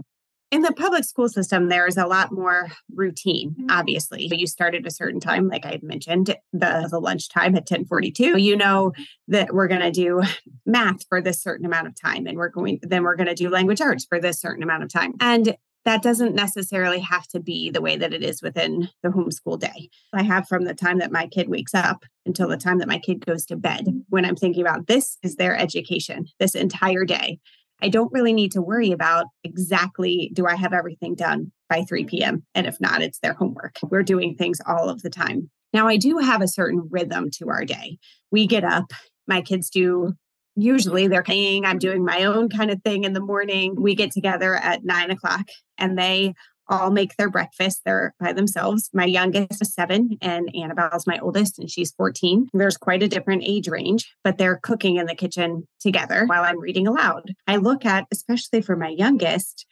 In 0.52 0.60
the 0.60 0.72
public 0.72 1.04
school 1.04 1.30
system, 1.30 1.70
there 1.70 1.86
is 1.86 1.96
a 1.96 2.06
lot 2.06 2.30
more 2.30 2.68
routine, 2.94 3.52
mm-hmm. 3.52 3.70
obviously. 3.70 4.28
You 4.30 4.46
start 4.46 4.74
at 4.74 4.86
a 4.86 4.90
certain 4.90 5.18
time, 5.18 5.48
like 5.48 5.64
I 5.64 5.70
had 5.70 5.82
mentioned, 5.82 6.36
the, 6.52 6.88
the 6.90 7.00
lunchtime 7.00 7.56
at 7.56 7.62
1042. 7.62 8.38
You 8.38 8.54
know 8.54 8.92
that 9.28 9.54
we're 9.54 9.66
going 9.66 9.80
to 9.80 9.90
do 9.90 10.20
math 10.66 11.08
for 11.08 11.22
this 11.22 11.42
certain 11.42 11.64
amount 11.64 11.86
of 11.86 11.94
time, 11.98 12.26
and 12.26 12.36
we're 12.36 12.50
going, 12.50 12.80
then 12.82 13.02
we're 13.02 13.16
going 13.16 13.28
to 13.28 13.34
do 13.34 13.48
language 13.48 13.80
arts 13.80 14.04
for 14.04 14.20
this 14.20 14.42
certain 14.42 14.62
amount 14.62 14.82
of 14.82 14.92
time. 14.92 15.14
And 15.20 15.56
that 15.86 16.02
doesn't 16.02 16.34
necessarily 16.34 17.00
have 17.00 17.26
to 17.28 17.40
be 17.40 17.70
the 17.70 17.80
way 17.80 17.96
that 17.96 18.12
it 18.12 18.22
is 18.22 18.42
within 18.42 18.90
the 19.02 19.08
homeschool 19.08 19.58
day. 19.58 19.88
I 20.12 20.22
have 20.22 20.46
from 20.46 20.64
the 20.64 20.74
time 20.74 20.98
that 20.98 21.10
my 21.10 21.26
kid 21.28 21.48
wakes 21.48 21.74
up 21.74 22.04
until 22.26 22.48
the 22.48 22.58
time 22.58 22.78
that 22.78 22.88
my 22.88 22.98
kid 22.98 23.24
goes 23.24 23.46
to 23.46 23.56
bed 23.56 23.86
when 24.10 24.26
I'm 24.26 24.36
thinking 24.36 24.62
about 24.62 24.86
this 24.86 25.16
is 25.22 25.36
their 25.36 25.56
education 25.56 26.26
this 26.38 26.54
entire 26.54 27.04
day. 27.04 27.40
I 27.82 27.88
don't 27.88 28.12
really 28.12 28.32
need 28.32 28.52
to 28.52 28.62
worry 28.62 28.92
about 28.92 29.26
exactly 29.44 30.30
do 30.32 30.46
I 30.46 30.54
have 30.54 30.72
everything 30.72 31.14
done 31.14 31.52
by 31.68 31.84
3 31.88 32.04
p.m. 32.04 32.44
And 32.54 32.66
if 32.66 32.80
not, 32.80 33.02
it's 33.02 33.18
their 33.18 33.34
homework. 33.34 33.76
We're 33.82 34.02
doing 34.02 34.36
things 34.36 34.60
all 34.66 34.88
of 34.88 35.02
the 35.02 35.10
time. 35.10 35.50
Now, 35.72 35.88
I 35.88 35.96
do 35.96 36.18
have 36.18 36.42
a 36.42 36.48
certain 36.48 36.88
rhythm 36.90 37.30
to 37.38 37.48
our 37.48 37.64
day. 37.64 37.98
We 38.30 38.46
get 38.46 38.62
up, 38.62 38.92
my 39.26 39.42
kids 39.42 39.68
do 39.68 40.14
usually 40.54 41.08
they're 41.08 41.22
playing. 41.22 41.64
I'm 41.64 41.78
doing 41.78 42.04
my 42.04 42.24
own 42.24 42.48
kind 42.48 42.70
of 42.70 42.82
thing 42.82 43.04
in 43.04 43.14
the 43.14 43.20
morning. 43.20 43.74
We 43.78 43.94
get 43.94 44.12
together 44.12 44.54
at 44.54 44.84
nine 44.84 45.10
o'clock 45.10 45.46
and 45.78 45.98
they 45.98 46.34
all 46.68 46.90
make 46.90 47.16
their 47.16 47.30
breakfast. 47.30 47.82
They're 47.84 48.14
by 48.20 48.32
themselves. 48.32 48.90
My 48.92 49.04
youngest 49.04 49.60
is 49.60 49.74
seven, 49.74 50.16
and 50.20 50.54
Annabelle's 50.54 51.06
my 51.06 51.18
oldest, 51.18 51.58
and 51.58 51.70
she's 51.70 51.92
14. 51.92 52.48
There's 52.52 52.76
quite 52.76 53.02
a 53.02 53.08
different 53.08 53.42
age 53.44 53.68
range, 53.68 54.12
but 54.24 54.38
they're 54.38 54.60
cooking 54.62 54.96
in 54.96 55.06
the 55.06 55.14
kitchen 55.14 55.66
together 55.80 56.26
while 56.26 56.44
I'm 56.44 56.60
reading 56.60 56.86
aloud. 56.86 57.34
I 57.46 57.56
look 57.56 57.84
at, 57.84 58.06
especially 58.12 58.62
for 58.62 58.76
my 58.76 58.88
youngest, 58.88 59.66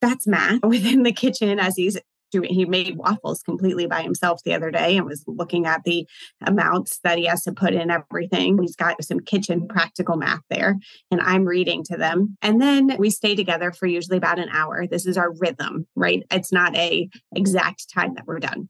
that's 0.00 0.26
math 0.26 0.60
within 0.64 1.02
the 1.02 1.12
kitchen 1.12 1.58
as 1.58 1.76
he's 1.76 1.98
doing 2.30 2.52
he 2.52 2.64
made 2.64 2.96
waffles 2.96 3.42
completely 3.42 3.86
by 3.86 4.02
himself 4.02 4.42
the 4.44 4.54
other 4.54 4.70
day 4.70 4.96
and 4.96 5.06
was 5.06 5.24
looking 5.26 5.66
at 5.66 5.84
the 5.84 6.06
amounts 6.44 6.98
that 7.04 7.18
he 7.18 7.24
has 7.24 7.42
to 7.44 7.52
put 7.52 7.74
in 7.74 7.90
everything. 7.90 8.58
He's 8.60 8.76
got 8.76 9.02
some 9.04 9.20
kitchen 9.20 9.66
practical 9.68 10.16
math 10.16 10.42
there 10.50 10.76
and 11.10 11.20
i'm 11.20 11.44
reading 11.44 11.82
to 11.84 11.96
them. 11.96 12.36
And 12.42 12.60
then 12.60 12.96
we 12.98 13.10
stay 13.10 13.34
together 13.34 13.72
for 13.72 13.86
usually 13.86 14.16
about 14.16 14.38
an 14.38 14.48
hour. 14.50 14.86
This 14.86 15.06
is 15.06 15.16
our 15.16 15.32
rhythm 15.32 15.86
right? 15.94 16.22
It's 16.30 16.52
not 16.52 16.76
a 16.76 17.08
exact 17.34 17.92
time 17.92 18.14
that 18.14 18.26
we're 18.26 18.38
done. 18.38 18.68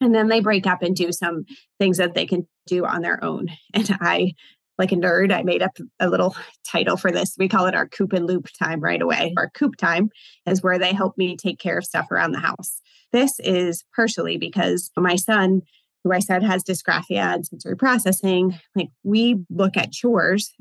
And 0.00 0.14
then 0.14 0.28
they 0.28 0.40
break 0.40 0.66
up 0.66 0.82
and 0.82 0.96
do 0.96 1.12
some 1.12 1.44
things 1.78 1.98
that 1.98 2.14
they 2.14 2.26
can 2.26 2.46
do 2.66 2.84
on 2.84 3.02
their 3.02 3.22
own. 3.22 3.48
And 3.74 3.96
i 4.00 4.34
like 4.82 4.90
a 4.90 4.96
nerd, 4.96 5.32
I 5.32 5.44
made 5.44 5.62
up 5.62 5.78
a 6.00 6.08
little 6.08 6.34
title 6.66 6.96
for 6.96 7.12
this. 7.12 7.36
We 7.38 7.48
call 7.48 7.66
it 7.66 7.74
our 7.76 7.86
coop 7.86 8.12
and 8.12 8.26
loop 8.26 8.48
time 8.58 8.80
right 8.80 9.00
away. 9.00 9.32
Our 9.36 9.48
coop 9.50 9.76
time 9.76 10.10
is 10.44 10.60
where 10.60 10.76
they 10.76 10.92
help 10.92 11.16
me 11.16 11.36
take 11.36 11.60
care 11.60 11.78
of 11.78 11.84
stuff 11.84 12.10
around 12.10 12.32
the 12.32 12.40
house. 12.40 12.80
This 13.12 13.38
is 13.38 13.84
partially 13.94 14.38
because 14.38 14.90
my 14.96 15.14
son, 15.14 15.62
who 16.02 16.12
I 16.12 16.18
said 16.18 16.42
has 16.42 16.64
dysgraphia 16.64 17.32
and 17.32 17.46
sensory 17.46 17.76
processing, 17.76 18.58
like 18.74 18.88
we 19.04 19.36
look 19.50 19.76
at 19.76 19.92
chores 19.92 20.52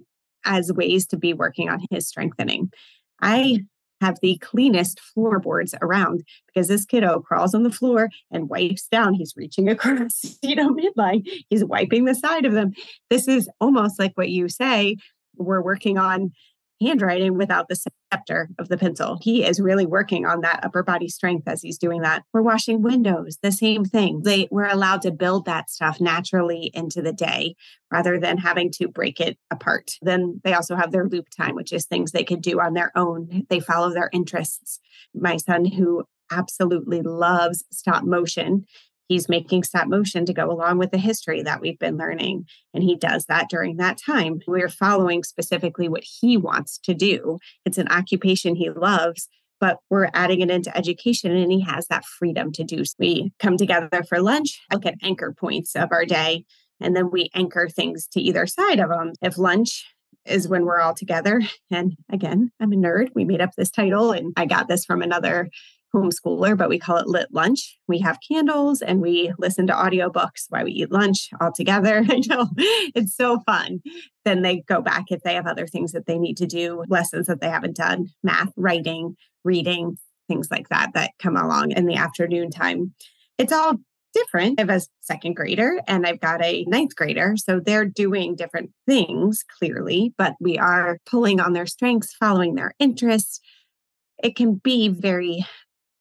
as 0.46 0.72
ways 0.72 1.08
to 1.08 1.18
be 1.18 1.34
working 1.34 1.68
on 1.68 1.80
his 1.90 2.08
strengthening. 2.08 2.70
I 3.24 3.66
have 4.02 4.18
the 4.22 4.38
cleanest 4.40 5.00
floorboards 5.00 5.74
around 5.82 6.24
because 6.48 6.68
this 6.68 6.86
kiddo 6.86 7.22
crawls 7.22 7.56
on 7.56 7.64
the 7.64 7.72
floor 7.72 8.10
and 8.32 8.50
wipes 8.50 8.88
down. 8.88 9.14
He's 9.14 9.34
reaching 9.38 9.70
across, 9.70 10.38
you 10.42 10.56
know, 10.56 10.74
midline. 10.74 11.28
He's 11.50 11.64
wiping 11.64 12.06
the 12.06 12.16
side 12.16 12.46
of 12.46 12.54
them. 12.54 12.74
This 13.10 13.28
is 13.28 13.50
almost 13.62 14.00
like 14.00 14.14
what 14.16 14.30
you 14.30 14.50
say. 14.50 14.98
We're 15.38 15.62
working 15.62 15.98
on 15.98 16.32
handwriting 16.82 17.38
without 17.38 17.68
the 17.68 17.76
scepter 17.76 18.50
of 18.60 18.70
the 18.70 18.78
pencil. 18.78 19.20
He 19.22 19.46
is 19.46 19.60
really 19.60 19.86
working 19.86 20.26
on 20.26 20.42
that 20.42 20.64
upper 20.64 20.84
body 20.84 21.08
strength 21.08 21.48
as 21.48 21.62
he's 21.62 21.78
doing 21.78 22.02
that. 22.02 22.24
We're 22.34 22.42
washing 22.42 22.82
windows, 22.82 23.38
the 23.42 23.52
same 23.52 23.86
thing. 23.86 24.22
They 24.24 24.48
we're 24.52 24.68
allowed 24.68 25.02
to 25.04 25.12
build 25.12 25.46
that 25.46 25.70
stuff 25.70 26.02
naturally 26.02 26.72
into 26.74 27.02
the 27.02 27.14
day 27.14 27.56
rather 27.92 28.20
than 28.20 28.38
having 28.38 28.72
to 28.72 28.88
break 28.88 29.20
it 29.20 29.38
apart. 29.52 29.92
Then 30.02 30.42
they 30.44 30.54
also 30.54 30.76
have 30.76 30.92
their 30.92 31.08
loop 31.08 31.28
time, 31.30 31.56
which 31.56 31.72
is 31.72 31.86
things 31.86 32.12
they 32.12 32.24
could 32.24 32.42
do 32.42 32.60
on 32.60 32.74
their 32.74 32.92
own. 32.96 33.46
They 33.50 33.60
follow 33.60 33.94
their 33.94 34.10
interests. 34.14 34.80
My 35.14 35.38
son 35.38 35.66
who 35.66 36.06
absolutely 36.32 37.02
loves 37.02 37.64
stop 37.72 38.04
motion 38.04 38.66
he's 39.12 39.28
making 39.28 39.62
stop 39.62 39.88
motion 39.88 40.26
to 40.26 40.34
go 40.34 40.50
along 40.50 40.78
with 40.78 40.92
the 40.92 40.98
history 40.98 41.44
that 41.44 41.60
we've 41.60 41.78
been 41.78 41.98
learning. 41.98 42.46
And 42.74 42.82
he 42.82 42.96
does 42.96 43.26
that 43.26 43.50
during 43.50 43.76
that 43.76 43.98
time. 43.98 44.40
We're 44.48 44.70
following 44.70 45.24
specifically 45.24 45.90
what 45.90 46.06
he 46.22 46.38
wants 46.38 46.78
to 46.86 46.94
do. 46.94 47.38
It's 47.66 47.78
an 47.78 47.90
occupation 47.90 48.56
he 48.56 48.70
loves, 48.70 49.28
but 49.60 49.80
we're 49.90 50.10
adding 50.14 50.40
it 50.40 50.50
into 50.50 50.76
education 50.78 51.36
and 51.36 51.52
he 51.52 51.60
has 51.60 51.88
that 51.88 52.06
freedom 52.06 52.54
to 52.54 52.64
do. 52.64 52.86
So 52.86 52.96
we 53.00 53.34
come 53.38 53.58
together 53.58 54.02
for 54.08 54.22
lunch, 54.22 54.62
look 54.72 54.86
at 54.86 54.96
anchor 55.04 55.36
points 55.38 55.76
of 55.76 55.92
our 55.92 56.06
day, 56.06 56.46
and 56.80 56.96
then 56.96 57.12
we 57.12 57.30
anchor 57.36 57.68
things 57.68 58.08
to 58.14 58.22
either 58.22 58.48
side 58.48 58.80
of 58.80 58.90
them. 58.90 59.12
If 59.22 59.38
lunch 59.38 59.84
is 60.26 60.48
when 60.48 60.66
we're 60.66 60.80
all 60.80 60.94
together. 60.94 61.42
And 61.70 61.98
again, 62.12 62.52
I'm 62.60 62.72
a 62.72 62.76
nerd. 62.76 63.10
We 63.16 63.26
made 63.26 63.42
up 63.42 63.56
this 63.58 63.72
title 63.72 64.12
and 64.12 64.34
I 64.38 64.46
got 64.46 64.68
this 64.68 64.86
from 64.86 65.02
another 65.02 65.50
homeschooler, 65.94 66.58
but 66.58 66.70
we 66.70 66.80
call 66.80 66.98
it 66.98 67.08
lit 67.08 67.28
lunch. 67.32 67.78
We 67.88 68.00
have 68.00 68.20
candles 68.28 68.82
and 68.82 69.02
we 69.02 69.34
listen 69.38 69.68
to 69.68 69.74
audiobooks 69.74 70.46
while 70.50 70.66
we 70.66 70.72
eat 70.72 70.92
lunch 70.92 71.30
all 71.40 71.52
together. 71.52 72.04
I 72.10 72.22
know 72.28 72.50
it's 72.58 73.16
so 73.16 73.40
fun. 73.46 73.82
Then 74.26 74.42
they 74.42 74.62
go 74.68 74.82
back 74.82 75.06
if 75.10 75.22
they 75.24 75.34
have 75.34 75.48
other 75.48 75.68
things 75.68 75.92
that 75.92 76.06
they 76.06 76.18
need 76.18 76.38
to 76.38 76.46
do, 76.46 76.84
lessons 76.88 77.28
that 77.28 77.42
they 77.42 77.50
haven't 77.50 77.76
done, 77.76 78.08
math, 78.24 78.52
writing, 78.56 79.16
reading, 79.44 79.98
things 80.28 80.50
like 80.50 80.70
that 80.70 80.92
that 80.94 81.12
come 81.20 81.36
along 81.36 81.72
in 81.72 81.86
the 81.86 81.96
afternoon 81.96 82.52
time. 82.52 82.94
It's 83.38 83.52
all 83.52 83.78
different. 84.14 84.60
I 84.60 84.64
have 84.64 84.82
a 84.82 84.86
second 85.00 85.36
grader 85.36 85.82
and 85.88 86.06
I've 86.06 86.20
got 86.20 86.44
a 86.44 86.66
ninth 86.66 86.96
grader. 86.96 87.36
So 87.38 87.60
they're 87.60 87.86
doing 87.86 88.36
different 88.36 88.72
things 88.88 89.44
clearly, 89.60 90.14
but 90.18 90.36
we 90.40 90.58
are 90.58 91.00
pulling 91.06 91.40
on 91.40 91.54
their 91.54 91.66
strengths, 91.66 92.14
following 92.14 92.56
their 92.56 92.74
interests. 92.80 93.40
It 94.24 94.36
can 94.36 94.56
be 94.56 94.90
very 94.90 95.46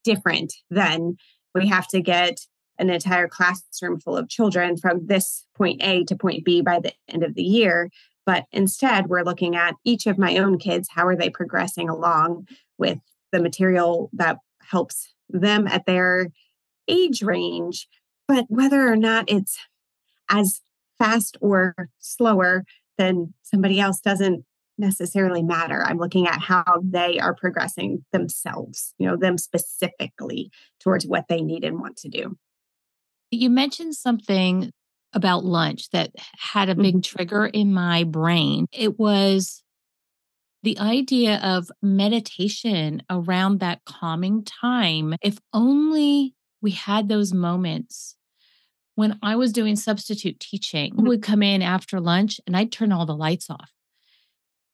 different 0.04 0.54
than 0.70 1.16
we 1.54 1.68
have 1.68 1.88
to 1.88 2.00
get 2.00 2.40
an 2.78 2.90
entire 2.90 3.28
classroom 3.28 4.00
full 4.00 4.16
of 4.16 4.28
children 4.28 4.76
from 4.76 5.06
this 5.06 5.44
point 5.54 5.82
A 5.82 6.04
to 6.04 6.16
point 6.16 6.44
B 6.44 6.62
by 6.62 6.80
the 6.80 6.92
end 7.08 7.22
of 7.22 7.34
the 7.34 7.42
year. 7.42 7.90
But 8.24 8.46
instead, 8.52 9.08
we're 9.08 9.24
looking 9.24 9.56
at 9.56 9.74
each 9.84 10.06
of 10.06 10.18
my 10.18 10.38
own 10.38 10.58
kids. 10.58 10.88
How 10.90 11.06
are 11.06 11.16
they 11.16 11.30
progressing 11.30 11.88
along 11.88 12.46
with 12.78 12.98
the 13.32 13.40
material 13.40 14.10
that 14.14 14.38
helps 14.62 15.12
them 15.28 15.66
at 15.66 15.86
their 15.86 16.28
age 16.88 17.22
range? 17.22 17.86
But 18.26 18.46
whether 18.48 18.88
or 18.88 18.96
not 18.96 19.24
it's 19.28 19.58
as 20.30 20.60
fast 20.98 21.36
or 21.40 21.74
slower 21.98 22.64
than 22.98 23.34
somebody 23.42 23.80
else 23.80 24.00
doesn't 24.00 24.44
necessarily 24.80 25.42
matter. 25.42 25.84
I'm 25.84 25.98
looking 25.98 26.26
at 26.26 26.40
how 26.40 26.64
they 26.82 27.18
are 27.18 27.34
progressing 27.34 28.04
themselves, 28.12 28.94
you 28.98 29.06
know, 29.06 29.16
them 29.16 29.38
specifically 29.38 30.50
towards 30.80 31.06
what 31.06 31.26
they 31.28 31.42
need 31.42 31.64
and 31.64 31.80
want 31.80 31.96
to 31.98 32.08
do. 32.08 32.36
You 33.30 33.50
mentioned 33.50 33.94
something 33.94 34.72
about 35.12 35.44
lunch 35.44 35.90
that 35.90 36.12
had 36.38 36.68
a 36.68 36.74
big 36.74 36.96
mm-hmm. 36.96 37.16
trigger 37.16 37.46
in 37.46 37.72
my 37.72 38.04
brain. 38.04 38.66
It 38.72 38.98
was 38.98 39.62
the 40.62 40.78
idea 40.78 41.38
of 41.42 41.70
meditation 41.82 43.02
around 43.08 43.60
that 43.60 43.80
calming 43.84 44.44
time. 44.44 45.14
If 45.22 45.38
only 45.52 46.34
we 46.60 46.72
had 46.72 47.08
those 47.08 47.32
moments 47.32 48.16
when 48.94 49.18
I 49.22 49.36
was 49.36 49.52
doing 49.52 49.76
substitute 49.76 50.38
teaching, 50.40 50.92
mm-hmm. 50.92 51.06
would 51.06 51.22
come 51.22 51.42
in 51.42 51.62
after 51.62 52.00
lunch 52.00 52.40
and 52.46 52.56
I'd 52.56 52.72
turn 52.72 52.92
all 52.92 53.06
the 53.06 53.16
lights 53.16 53.48
off 53.48 53.70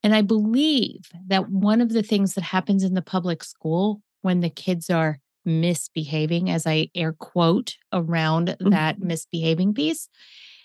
and 0.02 0.14
I 0.14 0.22
believe 0.22 1.08
that 1.26 1.48
one 1.48 1.80
of 1.80 1.90
the 1.90 2.02
things 2.02 2.34
that 2.34 2.44
happens 2.44 2.84
in 2.84 2.94
the 2.94 3.02
public 3.02 3.42
school 3.42 4.02
when 4.22 4.40
the 4.40 4.50
kids 4.50 4.90
are 4.90 5.18
misbehaving, 5.44 6.50
as 6.50 6.66
I 6.66 6.88
air 6.94 7.12
quote 7.12 7.76
around 7.92 8.48
mm-hmm. 8.48 8.70
that 8.70 8.98
misbehaving 8.98 9.74
piece, 9.74 10.08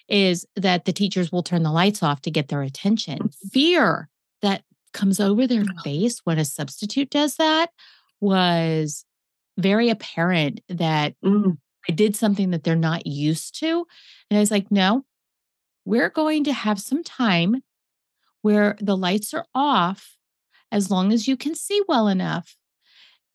is 0.08 0.46
that 0.56 0.86
the 0.86 0.94
teachers 0.94 1.32
will 1.32 1.44
turn 1.44 1.64
the 1.64 1.72
lights 1.72 2.04
off 2.04 2.22
to 2.22 2.32
get 2.32 2.48
their 2.48 2.62
attention. 2.64 3.20
Mm-hmm. 3.20 3.48
Fear 3.50 4.10
that 4.42 4.64
comes 4.94 5.20
over 5.20 5.48
their 5.48 5.64
face 5.84 6.22
when 6.24 6.38
a 6.38 6.46
substitute 6.46 7.10
does 7.10 7.36
that 7.36 7.70
was 8.20 9.06
very 9.58 9.90
apparent 9.90 10.62
that 10.68 11.16
Mm, 11.24 11.58
I 11.88 11.94
did 11.94 12.16
something 12.16 12.52
that 12.52 12.64
they're 12.64 12.76
not 12.76 13.08
used 13.08 13.60
to. 13.60 13.86
And 14.30 14.38
I 14.38 14.40
was 14.40 14.52
like, 14.52 14.72
no, 14.72 15.06
we're 15.86 16.10
going 16.10 16.44
to 16.46 16.54
have 16.54 16.80
some 16.80 17.04
time 17.04 17.64
where 18.42 18.76
the 18.82 18.98
lights 18.98 19.34
are 19.34 19.46
off 19.56 20.18
as 20.72 20.92
long 20.92 21.14
as 21.14 21.28
you 21.28 21.38
can 21.38 21.56
see 21.56 21.82
well 21.88 22.08
enough 22.08 22.56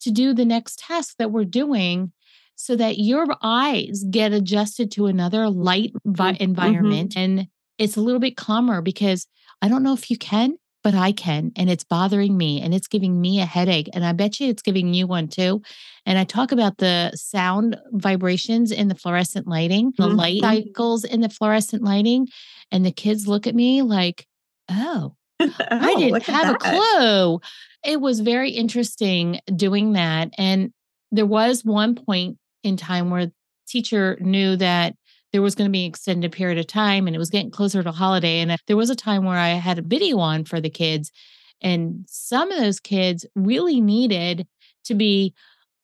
to 0.01 0.11
do 0.11 0.33
the 0.33 0.45
next 0.45 0.79
task 0.79 1.15
that 1.19 1.31
we're 1.31 1.45
doing 1.45 2.11
so 2.55 2.75
that 2.75 2.97
your 2.99 3.25
eyes 3.41 4.03
get 4.09 4.33
adjusted 4.33 4.91
to 4.91 5.07
another 5.07 5.49
light 5.49 5.93
vi- 6.05 6.33
Mhm, 6.33 6.41
environment 6.41 7.13
and 7.17 7.47
it's 7.77 7.95
a 7.97 8.01
little 8.01 8.19
bit 8.19 8.37
calmer 8.37 8.81
because 8.81 9.27
I 9.61 9.67
don't 9.67 9.83
know 9.83 9.93
if 9.93 10.09
you 10.09 10.17
can, 10.17 10.57
but 10.83 10.95
I 10.95 11.11
can. 11.11 11.51
And 11.55 11.69
it's 11.69 11.83
bothering 11.83 12.35
me 12.37 12.61
and 12.61 12.73
it's 12.73 12.87
giving 12.87 13.19
me 13.21 13.39
a 13.39 13.45
headache. 13.45 13.89
And 13.93 14.03
I 14.05 14.13
bet 14.13 14.39
you 14.39 14.49
it's 14.49 14.63
giving 14.63 14.93
you 14.93 15.05
one 15.07 15.27
too. 15.27 15.61
And 16.05 16.17
I 16.17 16.23
talk 16.23 16.51
about 16.51 16.77
the 16.77 17.11
sound 17.15 17.77
vibrations 17.91 18.71
in 18.71 18.87
the 18.87 18.95
fluorescent 18.95 19.47
lighting, 19.47 19.93
the 19.97 20.07
light 20.07 20.41
Mhm. 20.41 20.41
cycles 20.41 21.03
in 21.03 21.21
the 21.21 21.29
fluorescent 21.29 21.83
lighting. 21.83 22.27
And 22.71 22.85
the 22.85 22.91
kids 22.91 23.27
look 23.27 23.45
at 23.47 23.55
me 23.55 23.81
like, 23.83 24.26
oh, 24.69 25.15
I 25.39 25.93
Oh, 25.95 25.99
didn't 25.99 26.23
have 26.23 26.55
a 26.55 26.57
clue. 26.57 27.39
It 27.85 28.01
was 28.01 28.19
very 28.19 28.51
interesting 28.51 29.39
doing 29.55 29.93
that. 29.93 30.33
And 30.37 30.73
there 31.11 31.25
was 31.25 31.63
one 31.63 31.95
point 31.95 32.37
in 32.63 32.77
time 32.77 33.09
where 33.09 33.31
teacher 33.67 34.17
knew 34.19 34.55
that 34.57 34.95
there 35.31 35.41
was 35.41 35.55
going 35.55 35.69
to 35.69 35.71
be 35.71 35.83
an 35.85 35.89
extended 35.89 36.31
period 36.31 36.57
of 36.57 36.67
time 36.67 37.05
and 37.05 37.15
it 37.15 37.19
was 37.19 37.29
getting 37.29 37.51
closer 37.51 37.83
to 37.83 37.91
holiday. 37.91 38.39
And 38.39 38.57
there 38.67 38.77
was 38.77 38.89
a 38.89 38.95
time 38.95 39.25
where 39.25 39.37
I 39.37 39.49
had 39.49 39.77
a 39.77 39.83
video 39.83 40.19
on 40.19 40.45
for 40.45 40.59
the 40.59 40.69
kids. 40.69 41.11
And 41.61 42.05
some 42.07 42.51
of 42.51 42.59
those 42.59 42.79
kids 42.79 43.25
really 43.35 43.81
needed 43.81 44.47
to 44.85 44.95
be 44.95 45.33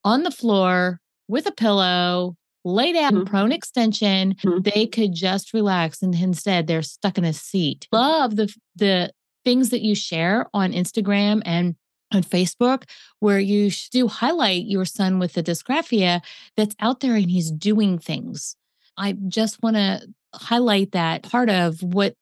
on 0.03 0.23
the 0.23 0.31
floor 0.31 0.99
with 1.27 1.45
a 1.45 1.51
pillow, 1.51 2.35
laid 2.65 2.96
out 2.96 3.13
Mhm. 3.13 3.25
prone 3.25 3.51
extension. 3.51 4.36
Mhm. 4.36 4.63
They 4.63 4.86
could 4.88 5.13
just 5.13 5.53
relax. 5.53 6.01
And 6.01 6.15
instead, 6.15 6.67
they're 6.67 6.82
stuck 6.82 7.17
in 7.17 7.25
a 7.25 7.34
seat. 7.34 7.88
Love 7.91 8.36
the 8.36 8.53
the 8.75 9.12
things 9.46 9.70
that 9.72 9.82
you 9.82 9.93
share 9.96 10.48
on 10.53 10.72
Instagram 10.72 11.41
and 11.46 11.75
on 12.13 12.24
Facebook, 12.24 12.84
where 13.20 13.39
you 13.39 13.70
do 13.91 14.08
highlight 14.08 14.65
your 14.65 14.86
son 14.86 15.20
with 15.20 15.34
the 15.34 15.43
dysgraphia 15.43 16.22
that's 16.55 16.75
out 16.79 17.01
there 17.01 17.15
and 17.15 17.29
he's 17.29 17.51
doing 17.51 17.98
things. 18.00 18.55
I 18.98 19.13
just 19.27 19.62
want 19.62 19.75
to 19.75 20.08
highlight 20.34 20.91
that 20.93 21.24
part 21.24 21.50
of 21.50 21.82
what 21.84 22.13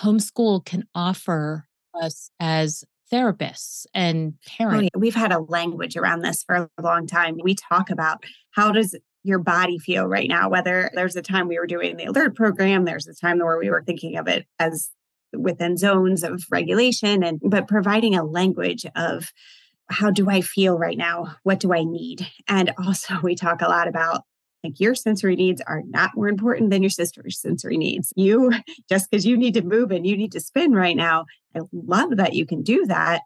homeschool 0.00 0.64
can 0.64 0.84
offer 0.94 1.66
us 2.02 2.30
as 2.40 2.84
therapists 3.12 3.86
and 3.94 4.34
Oh, 4.34 4.48
parents. 4.58 4.88
We've 4.96 5.14
had 5.14 5.30
a 5.32 5.38
language 5.40 5.96
around 5.96 6.22
this 6.22 6.42
for 6.42 6.68
a 6.76 6.82
long 6.82 7.06
time. 7.06 7.36
We 7.42 7.54
talk 7.54 7.90
about 7.90 8.24
how 8.50 8.72
does 8.72 8.96
your 9.24 9.38
body 9.38 9.78
feel 9.78 10.06
right 10.06 10.28
now, 10.28 10.48
whether 10.48 10.90
there's 10.94 11.16
a 11.16 11.22
time 11.22 11.48
we 11.48 11.58
were 11.58 11.66
doing 11.66 11.96
the 11.96 12.04
alert 12.04 12.36
program, 12.36 12.84
there's 12.84 13.06
a 13.06 13.14
time 13.14 13.38
where 13.38 13.58
we 13.58 13.70
were 13.70 13.82
thinking 13.82 14.16
of 14.16 14.28
it 14.28 14.46
as 14.58 14.90
within 15.32 15.76
zones 15.76 16.22
of 16.22 16.44
regulation 16.50 17.24
and 17.24 17.40
but 17.42 17.66
providing 17.66 18.14
a 18.14 18.22
language 18.22 18.86
of 18.94 19.32
how 19.90 20.10
do 20.10 20.30
I 20.30 20.40
feel 20.40 20.78
right 20.78 20.96
now? 20.96 21.36
What 21.42 21.58
do 21.58 21.72
I 21.72 21.84
need? 21.84 22.26
And 22.46 22.72
also 22.78 23.18
we 23.22 23.34
talk 23.34 23.60
a 23.62 23.68
lot 23.68 23.88
about 23.88 24.22
like 24.62 24.80
your 24.80 24.94
sensory 24.94 25.36
needs 25.36 25.60
are 25.66 25.82
not 25.86 26.12
more 26.14 26.28
important 26.28 26.70
than 26.70 26.82
your 26.82 26.90
sister's 26.90 27.38
sensory 27.38 27.76
needs. 27.76 28.12
You 28.16 28.52
just 28.88 29.10
because 29.10 29.26
you 29.26 29.36
need 29.36 29.54
to 29.54 29.62
move 29.62 29.90
and 29.90 30.06
you 30.06 30.16
need 30.16 30.32
to 30.32 30.40
spin 30.40 30.72
right 30.72 30.96
now. 30.96 31.26
I 31.56 31.60
love 31.72 32.16
that 32.16 32.34
you 32.34 32.46
can 32.46 32.62
do 32.62 32.86
that 32.86 33.22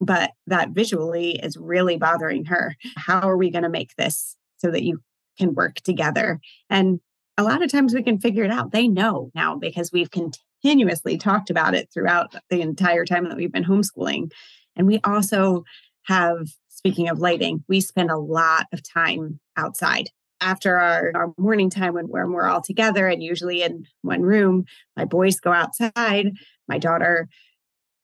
but 0.00 0.30
that 0.46 0.70
visually 0.70 1.32
is 1.42 1.56
really 1.56 1.98
bothering 1.98 2.46
her. 2.46 2.74
How 2.96 3.20
are 3.20 3.36
we 3.36 3.50
going 3.50 3.64
to 3.64 3.68
make 3.68 3.94
this 3.96 4.34
so 4.56 4.70
that 4.70 4.82
you 4.82 5.00
can 5.40 5.54
work 5.54 5.76
together? 5.76 6.38
And 6.68 7.00
a 7.38 7.42
lot 7.42 7.62
of 7.62 7.72
times 7.72 7.94
we 7.94 8.02
can 8.02 8.18
figure 8.20 8.44
it 8.44 8.50
out. 8.50 8.72
They 8.72 8.86
know 8.86 9.30
now 9.34 9.56
because 9.56 9.90
we've 9.90 10.10
continuously 10.10 11.16
talked 11.16 11.48
about 11.48 11.74
it 11.74 11.88
throughout 11.92 12.34
the 12.50 12.60
entire 12.60 13.06
time 13.06 13.28
that 13.28 13.36
we've 13.36 13.52
been 13.52 13.64
homeschooling. 13.64 14.30
And 14.76 14.86
we 14.86 15.00
also 15.02 15.64
have, 16.04 16.48
speaking 16.68 17.08
of 17.08 17.18
lighting, 17.18 17.64
we 17.68 17.80
spend 17.80 18.10
a 18.10 18.18
lot 18.18 18.66
of 18.72 18.82
time 18.82 19.40
outside. 19.56 20.10
After 20.42 20.76
our, 20.76 21.12
our 21.14 21.32
morning 21.38 21.70
time 21.70 21.94
when, 21.94 22.06
when 22.06 22.32
we're 22.32 22.48
all 22.48 22.62
together 22.62 23.06
and 23.06 23.22
usually 23.22 23.62
in 23.62 23.84
one 24.02 24.22
room, 24.22 24.64
my 24.96 25.04
boys 25.04 25.40
go 25.40 25.52
outside. 25.52 26.32
My 26.68 26.78
daughter 26.78 27.28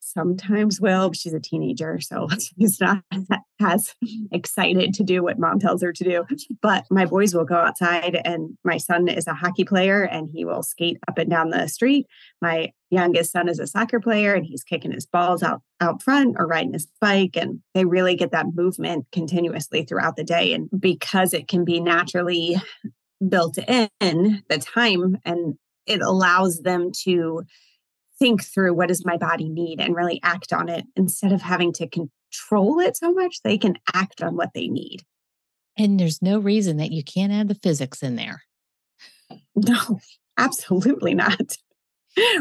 sometimes 0.06 0.80
will. 0.80 1.12
She's 1.12 1.34
a 1.34 1.40
teenager, 1.40 2.00
so 2.00 2.28
she's 2.58 2.80
not 2.80 3.02
as 3.60 3.94
excited 4.32 4.94
to 4.94 5.04
do 5.04 5.22
what 5.22 5.38
mom 5.38 5.58
tells 5.58 5.82
her 5.82 5.92
to 5.92 6.04
do. 6.04 6.24
But 6.62 6.84
my 6.90 7.04
boys 7.04 7.34
will 7.34 7.44
go 7.44 7.56
outside, 7.56 8.20
and 8.24 8.56
my 8.64 8.76
son 8.76 9.08
is 9.08 9.26
a 9.26 9.34
hockey 9.34 9.64
player 9.64 10.02
and 10.04 10.28
he 10.32 10.44
will 10.44 10.62
skate 10.62 10.98
up 11.08 11.18
and 11.18 11.30
down 11.30 11.50
the 11.50 11.66
street. 11.68 12.06
My 12.40 12.72
youngest 12.90 13.32
son 13.32 13.48
is 13.48 13.58
a 13.58 13.66
soccer 13.66 14.00
player 14.00 14.34
and 14.34 14.46
he's 14.46 14.62
kicking 14.62 14.92
his 14.92 15.06
balls 15.06 15.42
out 15.42 15.62
out 15.80 16.02
front 16.02 16.36
or 16.38 16.46
riding 16.46 16.72
his 16.72 16.86
bike 17.00 17.36
and 17.36 17.60
they 17.74 17.84
really 17.84 18.14
get 18.14 18.30
that 18.30 18.46
movement 18.54 19.06
continuously 19.12 19.84
throughout 19.84 20.16
the 20.16 20.24
day 20.24 20.52
and 20.52 20.68
because 20.78 21.34
it 21.34 21.48
can 21.48 21.64
be 21.64 21.80
naturally 21.80 22.56
built 23.28 23.58
in 23.58 24.42
the 24.48 24.58
time 24.58 25.18
and 25.24 25.54
it 25.86 26.00
allows 26.00 26.60
them 26.60 26.90
to 27.04 27.42
think 28.18 28.44
through 28.44 28.74
what 28.74 28.88
does 28.88 29.05
my 29.05 29.16
body 29.16 29.48
need 29.48 29.81
and 29.81 29.94
really 29.94 30.20
act 30.22 30.52
on 30.52 30.68
it 30.68 30.85
instead 30.96 31.33
of 31.33 31.42
having 31.42 31.72
to 31.74 31.88
control 31.88 32.81
it 32.81 32.96
so 32.96 33.12
much 33.12 33.42
they 33.42 33.59
can 33.59 33.76
act 33.94 34.22
on 34.22 34.37
what 34.37 34.50
they 34.55 34.68
need. 34.68 35.02
And 35.79 36.00
there's 36.00 36.22
no 36.22 36.38
reason 36.38 36.79
that 36.79 36.92
you 36.92 37.05
can't 37.05 37.33
add 37.33 37.48
the 37.48 37.55
physics 37.55 38.02
in 38.02 38.16
there. 38.16 38.42
no 39.55 40.00
absolutely 40.38 41.14
not. 41.14 41.57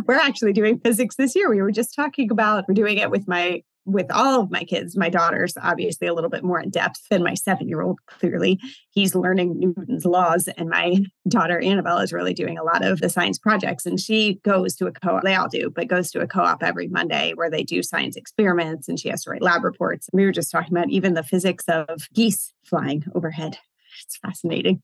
We're 0.06 0.16
actually 0.16 0.54
doing 0.54 0.80
physics 0.80 1.16
this 1.18 1.36
year. 1.36 1.50
We 1.50 1.62
were 1.62 1.72
just 1.72 1.94
talking 1.94 2.32
about 2.32 2.66
we're 2.68 2.74
doing 2.74 2.98
it 2.98 3.12
with 3.12 3.28
my 3.28 3.62
with 3.86 4.12
all 4.12 4.42
of 4.42 4.52
my 4.52 4.64
kids 4.64 4.98
my 4.98 5.10
daughters 5.10 5.54
obviously 5.62 6.08
a 6.08 6.14
little 6.14 6.30
bit 6.30 6.44
more 6.44 6.60
in 6.60 6.70
depth 6.70 7.02
than 7.10 7.24
my 7.24 7.34
seven 7.34 7.68
year 7.68 7.82
old 7.82 8.00
clearly. 8.08 8.60
He's 8.90 9.16
learning 9.16 9.60
newton's 9.60 10.06
laws 10.06 10.48
and 10.58 10.70
my 10.70 10.98
daughter 11.28 11.60
annabelle 11.60 12.00
is 12.00 12.14
really 12.14 12.34
doing 12.34 12.58
a 12.58 12.64
lot 12.64 12.84
of 12.84 13.00
the 13.00 13.10
science 13.10 13.38
projects 13.38 13.86
and 13.86 14.00
she 14.00 14.40
goes 14.44 14.76
to 14.76 14.88
a 14.88 14.92
co-op 14.92 15.24
they 15.24 15.36
all 15.36 15.48
do 15.48 15.70
but 15.70 15.88
goes 15.88 16.12
to 16.12 16.20
a 16.22 16.28
co-op 16.28 16.64
every 16.64 16.88
monday 16.88 17.34
where 17.36 17.50
they 17.50 17.64
do 17.64 17.84
science 17.84 18.16
experiments 18.16 18.88
and 18.88 19.00
she 19.00 19.10
has 19.10 19.24
to 19.24 19.30
write 19.30 19.42
lab 19.42 19.64
reports. 19.64 20.10
We 20.14 20.26
were 20.26 20.32
just 20.32 20.52
talking 20.52 20.76
about 20.76 20.90
even 20.90 21.14
the 21.14 21.24
physics 21.24 21.66
of 21.68 22.08
geese 22.14 22.54
flying 22.66 23.04
overhead. 23.14 23.58
It's 24.04 24.18
fascinating. 24.18 24.82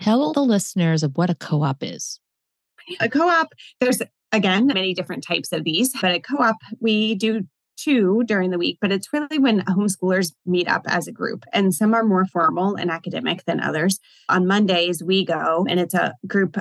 Tell 0.00 0.32
the 0.32 0.40
listeners 0.42 1.02
of 1.02 1.16
what 1.16 1.30
a 1.30 1.34
co 1.34 1.62
op 1.62 1.82
is. 1.82 2.20
a 3.00 3.08
co-op 3.08 3.52
there's 3.80 4.00
again 4.32 4.66
many 4.66 4.94
different 4.94 5.24
types 5.24 5.52
of 5.52 5.64
these 5.64 5.92
but 6.00 6.14
a 6.14 6.20
co-op 6.20 6.56
we 6.80 7.14
do 7.14 7.46
two 7.82 8.22
during 8.26 8.50
the 8.50 8.58
week 8.58 8.78
but 8.80 8.92
it's 8.92 9.12
really 9.12 9.38
when 9.38 9.60
homeschoolers 9.62 10.32
meet 10.46 10.68
up 10.68 10.82
as 10.86 11.06
a 11.06 11.12
group 11.12 11.44
and 11.52 11.74
some 11.74 11.94
are 11.94 12.04
more 12.04 12.26
formal 12.26 12.74
and 12.74 12.90
academic 12.90 13.44
than 13.44 13.60
others. 13.60 13.98
On 14.28 14.46
mondays 14.46 15.02
we 15.02 15.24
go 15.24 15.66
and 15.68 15.80
it's 15.80 15.94
a 15.94 16.14
group 16.26 16.56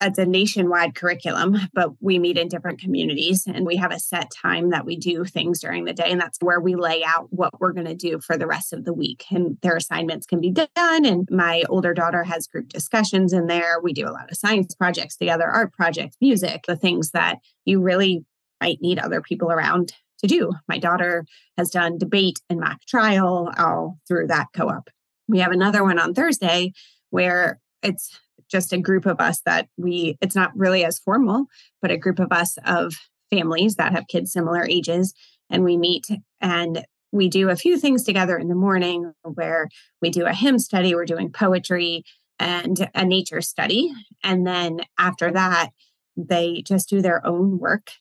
it's 0.00 0.18
a 0.18 0.26
nationwide 0.26 0.94
curriculum 0.94 1.56
but 1.72 1.90
we 2.00 2.18
meet 2.18 2.36
in 2.36 2.48
different 2.48 2.80
communities 2.80 3.44
and 3.46 3.64
we 3.64 3.76
have 3.76 3.92
a 3.92 3.98
set 3.98 4.30
time 4.30 4.70
that 4.70 4.84
we 4.84 4.96
do 4.96 5.24
things 5.24 5.60
during 5.60 5.84
the 5.84 5.92
day 5.92 6.10
and 6.10 6.20
that's 6.20 6.38
where 6.40 6.60
we 6.60 6.74
lay 6.74 7.02
out 7.04 7.26
what 7.30 7.58
we're 7.60 7.72
going 7.72 7.86
to 7.86 7.94
do 7.94 8.18
for 8.20 8.36
the 8.36 8.46
rest 8.46 8.72
of 8.72 8.84
the 8.84 8.92
week 8.92 9.24
and 9.30 9.56
their 9.62 9.76
assignments 9.76 10.26
can 10.26 10.40
be 10.40 10.50
done 10.50 11.04
and 11.04 11.28
my 11.30 11.62
older 11.68 11.94
daughter 11.94 12.24
has 12.24 12.46
group 12.46 12.68
discussions 12.68 13.32
in 13.32 13.46
there. 13.46 13.80
We 13.82 13.92
do 13.92 14.06
a 14.06 14.12
lot 14.12 14.30
of 14.30 14.36
science 14.36 14.74
projects 14.74 15.16
together 15.16 15.46
art 15.46 15.72
projects 15.72 16.16
music 16.20 16.64
the 16.66 16.76
things 16.76 17.10
that 17.10 17.38
you 17.64 17.80
really 17.80 18.24
might 18.60 18.80
need 18.80 18.98
other 18.98 19.20
people 19.20 19.50
around 19.50 19.92
to 20.24 20.34
do. 20.38 20.52
My 20.68 20.78
daughter 20.78 21.24
has 21.56 21.70
done 21.70 21.98
debate 21.98 22.40
and 22.48 22.60
mock 22.60 22.80
trial 22.86 23.52
all 23.58 23.98
through 24.08 24.28
that 24.28 24.48
co-op. 24.54 24.88
We 25.28 25.38
have 25.40 25.52
another 25.52 25.82
one 25.82 25.98
on 25.98 26.14
thursday 26.14 26.72
where 27.10 27.60
it's 27.82 28.18
just 28.50 28.72
a 28.72 28.78
group 28.78 29.06
of 29.06 29.20
us 29.20 29.40
that 29.46 29.68
we 29.76 30.18
it's 30.20 30.34
not 30.34 30.56
really 30.56 30.84
as 30.84 30.98
formal 30.98 31.46
but 31.80 31.90
a 31.90 31.96
group 31.96 32.18
of 32.18 32.30
us 32.30 32.58
of 32.66 32.94
families 33.30 33.76
that 33.76 33.92
have 33.92 34.06
kids 34.06 34.32
similar 34.32 34.66
ages 34.68 35.14
and 35.48 35.64
we 35.64 35.76
meet 35.76 36.06
and 36.40 36.84
we 37.10 37.28
do 37.28 37.48
a 37.48 37.56
few 37.56 37.78
things 37.78 38.02
together 38.02 38.36
in 38.36 38.48
the 38.48 38.54
morning 38.54 39.12
where 39.22 39.68
we 40.02 40.10
do 40.10 40.26
a 40.26 40.34
hymn 40.34 40.58
study 40.58 40.94
we're 40.94 41.06
doing 41.06 41.32
poetry 41.32 42.04
and 42.38 42.90
a 42.94 43.04
nature 43.04 43.40
study 43.40 43.90
and 44.22 44.46
then 44.46 44.80
after 44.98 45.30
that 45.30 45.70
they 46.16 46.62
just 46.66 46.88
do 46.88 47.00
their 47.00 47.26
own 47.26 47.58
work 47.58 47.92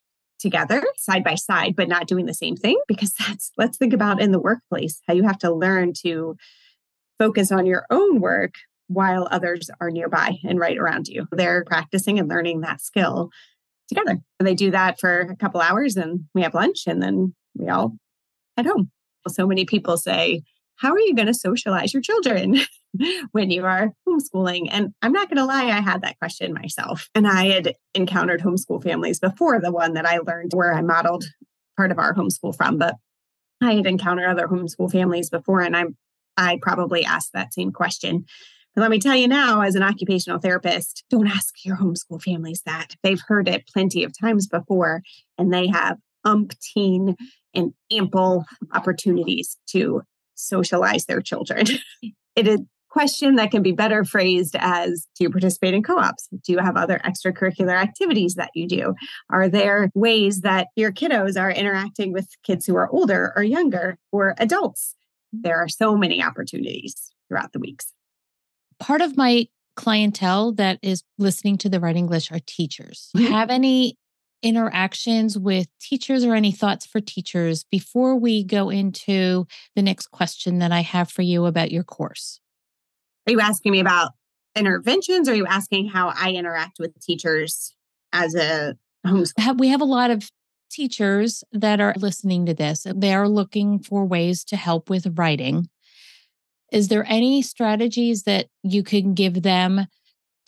together 0.43 0.83
side 0.97 1.23
by 1.23 1.33
side 1.33 1.73
but 1.75 1.87
not 1.87 2.05
doing 2.05 2.27
the 2.27 2.33
same 2.33 2.55
thing 2.55 2.77
because 2.87 3.13
that's 3.27 3.51
let's 3.57 3.77
think 3.77 3.93
about 3.93 4.21
in 4.21 4.31
the 4.31 4.39
workplace 4.39 5.01
how 5.07 5.13
you 5.13 5.23
have 5.23 5.39
to 5.39 5.51
learn 5.51 5.93
to 6.03 6.35
focus 7.17 7.51
on 7.51 7.65
your 7.65 7.85
own 7.89 8.19
work 8.19 8.53
while 8.87 9.27
others 9.31 9.69
are 9.79 9.89
nearby 9.89 10.37
and 10.43 10.59
right 10.59 10.77
around 10.77 11.07
you. 11.07 11.25
They're 11.31 11.63
practicing 11.63 12.19
and 12.19 12.29
learning 12.29 12.61
that 12.61 12.81
skill 12.81 13.29
together. 13.87 14.19
They 14.39 14.55
do 14.55 14.71
that 14.71 14.99
for 14.99 15.21
a 15.21 15.35
couple 15.35 15.61
hours 15.61 15.95
and 15.95 16.25
we 16.33 16.41
have 16.41 16.53
lunch 16.53 16.83
and 16.85 17.01
then 17.01 17.33
we 17.57 17.69
all 17.69 17.95
head 18.57 18.65
home. 18.65 18.91
So 19.27 19.47
many 19.47 19.65
people 19.65 19.97
say, 19.97 20.43
how 20.75 20.91
are 20.91 20.99
you 20.99 21.15
going 21.15 21.27
to 21.27 21.33
socialize 21.33 21.93
your 21.93 22.01
children 22.01 22.57
when 23.31 23.49
you 23.49 23.65
are 23.65 23.93
homeschooling? 24.07 24.67
And 24.71 24.93
I'm 25.01 25.11
not 25.11 25.29
going 25.29 25.37
to 25.37 25.45
lie, 25.45 25.65
I 25.65 25.81
had 25.81 26.01
that 26.01 26.19
question 26.19 26.53
myself. 26.53 27.09
And 27.15 27.27
I 27.27 27.47
had 27.47 27.75
encountered 27.93 28.41
homeschool 28.41 28.83
families 28.83 29.19
before 29.19 29.59
the 29.59 29.71
one 29.71 29.93
that 29.93 30.05
I 30.05 30.19
learned 30.19 30.51
where 30.53 30.73
I 30.73 30.81
modeled 30.81 31.25
part 31.77 31.91
of 31.91 31.99
our 31.99 32.13
homeschool 32.13 32.55
from, 32.55 32.77
but 32.77 32.95
I 33.61 33.73
had 33.73 33.85
encountered 33.85 34.29
other 34.29 34.47
homeschool 34.47 34.91
families 34.91 35.29
before 35.29 35.61
and 35.61 35.75
I'm 35.75 35.97
I 36.35 36.57
probably 36.61 37.05
asked 37.05 37.33
that 37.33 37.53
same 37.53 37.71
question. 37.71 38.25
And 38.75 38.81
let 38.81 38.89
me 38.89 38.99
tell 38.99 39.15
you 39.15 39.27
now, 39.27 39.61
as 39.61 39.75
an 39.75 39.83
occupational 39.83 40.39
therapist, 40.39 41.03
don't 41.09 41.27
ask 41.27 41.63
your 41.63 41.77
homeschool 41.77 42.21
families 42.21 42.63
that. 42.65 42.95
They've 43.03 43.21
heard 43.27 43.47
it 43.47 43.67
plenty 43.67 44.03
of 44.03 44.17
times 44.19 44.47
before, 44.47 45.03
and 45.37 45.53
they 45.53 45.67
have 45.67 45.99
umpteen 46.25 47.15
and 47.53 47.73
ample 47.91 48.45
opportunities 48.71 49.57
to 49.69 50.01
socialize 50.33 51.05
their 51.05 51.21
children. 51.21 51.67
it 52.35 52.47
is 52.47 52.61
question 52.93 53.35
that 53.35 53.51
can 53.51 53.63
be 53.63 53.71
better 53.71 54.05
phrased 54.05 54.55
as 54.59 55.07
Do 55.15 55.25
you 55.25 55.29
participate 55.29 55.73
in 55.73 55.83
co 55.83 55.97
ops? 55.97 56.27
Do 56.45 56.53
you 56.53 56.59
have 56.59 56.77
other 56.77 56.99
extracurricular 57.03 57.75
activities 57.75 58.35
that 58.35 58.51
you 58.53 58.67
do? 58.67 58.93
Are 59.29 59.49
there 59.49 59.89
ways 59.95 60.41
that 60.41 60.67
your 60.75 60.91
kiddos 60.91 61.39
are 61.39 61.51
interacting 61.51 62.13
with 62.13 62.27
kids 62.43 62.65
who 62.65 62.75
are 62.75 62.89
older 62.89 63.33
or 63.35 63.43
younger 63.43 63.97
or 64.11 64.35
adults? 64.37 64.95
There 65.33 65.57
are 65.57 65.67
so 65.67 65.97
many 65.97 66.23
opportunities 66.23 67.11
throughout 67.27 67.51
the 67.53 67.59
weeks 67.59 67.93
part 68.83 69.01
of 69.01 69.15
my 69.15 69.47
clientele 69.75 70.51
that 70.53 70.77
is 70.81 71.03
listening 71.17 71.57
to 71.57 71.69
the 71.69 71.79
Writing 71.79 72.07
Glitch 72.07 72.31
are 72.31 72.41
teachers. 72.45 73.09
Mm-hmm. 73.15 73.31
Have 73.31 73.49
any 73.49 73.97
interactions 74.43 75.39
with 75.39 75.67
teachers 75.79 76.25
or 76.25 76.35
any 76.35 76.51
thoughts 76.51 76.85
for 76.85 76.99
teachers 76.99 77.63
before 77.71 78.17
we 78.17 78.43
go 78.43 78.69
into 78.69 79.47
the 79.75 79.81
next 79.81 80.11
question 80.11 80.59
that 80.59 80.73
I 80.73 80.81
have 80.81 81.09
for 81.09 81.21
you 81.21 81.45
about 81.45 81.71
your 81.71 81.83
course? 81.83 82.41
Are 83.27 83.31
you 83.31 83.39
asking 83.39 83.71
me 83.71 83.79
about 83.79 84.11
interventions? 84.55 85.27
Or 85.27 85.31
are 85.31 85.35
you 85.35 85.45
asking 85.45 85.89
how 85.89 86.13
I 86.15 86.31
interact 86.31 86.79
with 86.79 86.99
teachers 86.99 87.75
as 88.11 88.35
a 88.35 88.75
homeschool? 89.05 89.57
We 89.57 89.69
have 89.69 89.81
a 89.81 89.85
lot 89.85 90.11
of 90.11 90.29
teachers 90.69 91.43
that 91.51 91.79
are 91.79 91.93
listening 91.97 92.45
to 92.47 92.53
this. 92.53 92.85
They 92.95 93.13
are 93.13 93.29
looking 93.29 93.79
for 93.79 94.05
ways 94.05 94.43
to 94.45 94.57
help 94.57 94.89
with 94.89 95.17
writing. 95.17 95.69
Is 96.71 96.87
there 96.87 97.05
any 97.07 97.41
strategies 97.43 98.23
that 98.23 98.47
you 98.63 98.83
can 98.83 99.13
give 99.13 99.43
them 99.43 99.85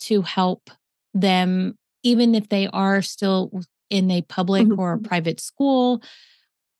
to 0.00 0.22
help 0.22 0.70
them, 1.14 1.78
even 2.02 2.34
if 2.34 2.48
they 2.48 2.66
are 2.68 3.00
still 3.02 3.62
in 3.88 4.10
a 4.10 4.22
public 4.22 4.66
mm-hmm. 4.66 4.80
or 4.80 4.94
a 4.94 4.98
private 4.98 5.40
school? 5.40 6.02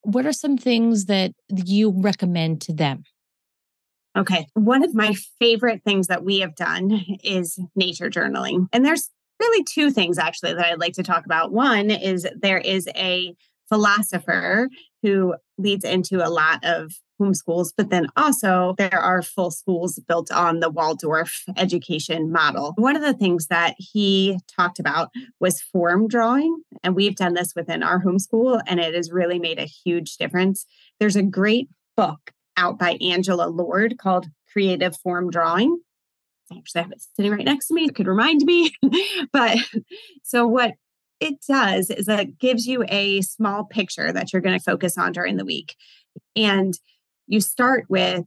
What 0.03 0.27
are 0.27 0.33
some 0.33 0.59
things 0.59 1.07
that 1.07 1.33
you 1.49 1.91
recommend 1.97 2.61
to 2.63 2.73
them? 2.73 3.05
Okay. 4.17 4.47
One 4.55 4.83
of 4.83 4.95
my 4.95 5.15
favorite 5.39 5.83
things 5.85 6.07
that 6.07 6.25
we 6.25 6.41
have 6.41 6.55
done 6.55 7.03
is 7.23 7.59
nature 7.75 8.09
journaling. 8.09 8.67
And 8.73 8.85
there's 8.85 9.11
really 9.41 9.65
two 9.65 9.91
things 9.91 10.19
actually 10.19 10.55
that 10.55 10.65
I'd 10.65 10.81
like 10.81 10.95
to 10.95 11.03
talk 11.03 11.27
about. 11.27 11.53
One 11.53 11.91
is 11.91 12.27
there 12.41 12.59
is 12.59 12.89
a 12.97 13.35
philosopher 13.69 14.69
who 15.03 15.35
leads 15.59 15.85
into 15.85 16.27
a 16.27 16.31
lot 16.31 16.65
of 16.65 16.93
homeschools, 17.21 17.73
but 17.77 17.91
then 17.91 18.07
also 18.17 18.75
there 18.79 18.99
are 18.99 19.23
full 19.23 19.51
schools 19.51 19.99
built 20.07 20.31
on 20.31 20.61
the 20.61 20.71
Waldorf 20.71 21.45
education 21.57 22.31
model. 22.31 22.75
One 22.77 22.97
of 22.97 23.03
the 23.03 23.15
things 23.15 23.47
that 23.49 23.75
he 23.79 24.39
talked 24.55 24.79
about 24.79 25.11
was 25.41 25.63
form 25.63 26.09
drawing, 26.09 26.63
and 26.83 26.95
we've 26.95 27.17
done 27.17 27.35
this 27.35 27.55
within 27.57 27.83
our 27.83 28.03
homeschool, 28.03 28.61
and 28.67 28.81
it 28.81 28.95
has 28.95 29.11
really 29.11 29.39
made 29.39 29.59
a 29.59 29.65
huge 29.65 30.17
difference. 30.17 30.67
There's 31.01 31.17
a 31.17 31.23
great 31.23 31.69
book 31.97 32.33
out 32.57 32.79
by 32.79 32.99
Angela 33.01 33.49
Lord 33.49 33.99
called 33.99 34.27
Creative 34.53 34.97
Form 34.97 35.31
Drawing. 35.31 35.81
I 36.51 36.59
actually 36.59 36.83
have 36.83 36.93
it 36.93 37.03
sitting 37.15 37.33
right 37.33 37.45
next 37.45 37.69
to 37.69 37.75
me. 37.75 37.85
It 37.85 37.95
could 37.95 38.07
remind 38.07 38.43
me. 38.43 38.73
but 39.33 39.59
so 40.23 40.47
what 40.47 40.75
it 41.21 41.37
does 41.49 41.91
is 41.91 42.07
that 42.07 42.21
it 42.21 42.39
gives 42.39 42.67
you 42.67 42.85
a 42.89 43.21
small 43.23 43.65
picture 43.65 44.13
that 44.13 44.33
you're 44.33 44.43
going 44.43 44.59
to 44.59 44.63
focus 44.63 44.97
on 44.99 45.13
during 45.13 45.37
the 45.37 45.45
week. 45.45 45.75
And 46.35 46.75
you 47.27 47.41
start 47.41 47.87
with 47.89 48.25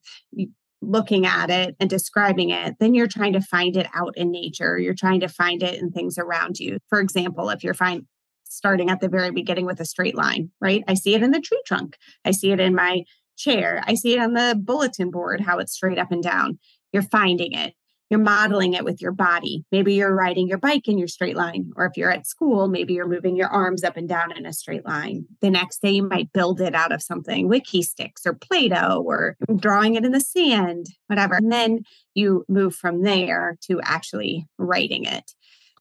looking 0.82 1.26
at 1.26 1.50
it 1.50 1.76
and 1.80 1.90
describing 1.90 2.50
it, 2.50 2.76
then 2.80 2.94
you're 2.94 3.08
trying 3.08 3.34
to 3.34 3.42
find 3.42 3.76
it 3.76 3.88
out 3.94 4.18
in 4.18 4.32
nature. 4.32 4.78
You're 4.78 4.94
trying 4.94 5.20
to 5.22 5.28
find 5.28 5.62
it 5.62 5.80
in 5.80 5.92
things 5.92 6.18
around 6.18 6.60
you. 6.60 6.80
For 6.90 7.00
example, 7.00 7.50
if 7.50 7.64
you're 7.64 7.74
fine, 7.74 8.08
starting 8.46 8.90
at 8.90 9.00
the 9.00 9.10
very 9.10 9.32
beginning 9.32 9.66
with 9.66 9.80
a 9.80 9.86
straight 9.86 10.16
line, 10.16 10.52
right? 10.60 10.84
I 10.88 10.96
see 10.96 11.14
it 11.14 11.24
in 11.24 11.32
the 11.32 11.42
tree 11.42 11.62
trunk. 11.66 11.98
I 12.26 12.32
see 12.32 12.52
it 12.52 12.60
in 12.60 12.76
my 12.76 13.04
chair. 13.40 13.82
I 13.88 13.96
see 13.96 14.14
it 14.14 14.20
on 14.20 14.34
the 14.34 14.56
bulletin 14.62 15.10
board, 15.10 15.42
how 15.42 15.58
it's 15.60 15.74
straight 15.74 15.98
up 15.98 16.12
and 16.12 16.22
down. 16.22 16.60
You're 16.92 17.04
finding 17.04 17.54
it 17.54 17.74
you're 18.10 18.20
modeling 18.20 18.74
it 18.74 18.84
with 18.84 19.02
your 19.02 19.12
body. 19.12 19.64
Maybe 19.72 19.94
you're 19.94 20.14
riding 20.14 20.48
your 20.48 20.58
bike 20.58 20.88
in 20.88 20.98
your 20.98 21.08
straight 21.08 21.36
line. 21.36 21.72
Or 21.76 21.86
if 21.86 21.96
you're 21.96 22.12
at 22.12 22.26
school, 22.26 22.68
maybe 22.68 22.94
you're 22.94 23.08
moving 23.08 23.36
your 23.36 23.50
arms 23.50 23.84
up 23.84 23.98
and 23.98 24.10
down 24.10 24.36
in 24.36 24.46
a 24.46 24.54
straight 24.54 24.86
line. 24.86 25.26
The 25.42 25.52
next 25.52 25.82
day, 25.82 25.92
you 25.92 26.04
might 26.04 26.34
build 26.34 26.60
it 26.60 26.74
out 26.74 26.92
of 26.92 27.04
something 27.04 27.48
Wikki 27.48 27.84
Stix 27.86 28.26
or 28.26 28.34
Play 28.34 28.70
Doh 28.70 29.04
or 29.06 29.38
drawing 29.58 29.96
it 29.96 30.06
in 30.06 30.12
the 30.12 30.20
sand, 30.20 30.88
whatever. 31.08 31.36
And 31.36 31.52
then 31.52 31.84
you 32.16 32.46
move 32.50 32.76
from 32.76 33.04
there 33.04 33.58
to 33.68 33.80
actually 33.84 34.48
writing 34.58 35.06
it 35.06 35.32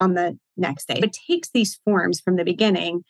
on 0.00 0.14
the 0.14 0.38
next 0.56 0.86
day. 0.86 1.00
It 1.02 1.16
takes 1.28 1.48
these 1.50 1.80
forms 1.84 2.20
from 2.20 2.36
the 2.36 2.44
beginning 2.44 3.04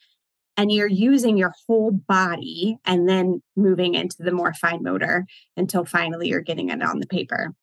and 0.58 0.72
you're 0.72 0.88
using 0.88 1.38
your 1.38 1.54
whole 1.66 1.92
body 1.92 2.78
and 2.84 3.08
then 3.08 3.40
moving 3.56 3.94
into 3.94 4.16
the 4.18 4.32
more 4.32 4.52
fine 4.52 4.82
motor 4.82 5.24
until 5.56 5.84
finally 5.84 6.28
you're 6.28 6.40
getting 6.40 6.68
it 6.68 6.82
on 6.82 6.98
the 6.98 7.06
paper. 7.06 7.54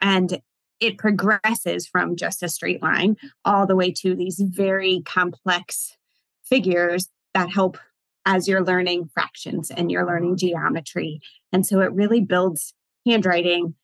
And 0.00 0.40
it 0.78 0.96
progresses 0.96 1.86
from 1.86 2.14
just 2.14 2.44
a 2.44 2.48
straight 2.48 2.80
line 2.80 3.16
all 3.44 3.66
the 3.66 3.74
way 3.74 3.90
to 3.90 4.14
these 4.14 4.40
very 4.40 5.02
complex 5.04 5.96
figures 6.44 7.08
that 7.34 7.50
help 7.50 7.76
as 8.24 8.46
you're 8.46 8.64
learning 8.64 9.10
fractions 9.12 9.70
and 9.70 9.90
you're 9.90 10.06
learning 10.06 10.36
geometry. 10.36 11.20
And 11.52 11.66
so 11.66 11.80
it 11.80 11.92
really 11.92 12.20
builds 12.20 12.72
handwriting, 13.04 13.74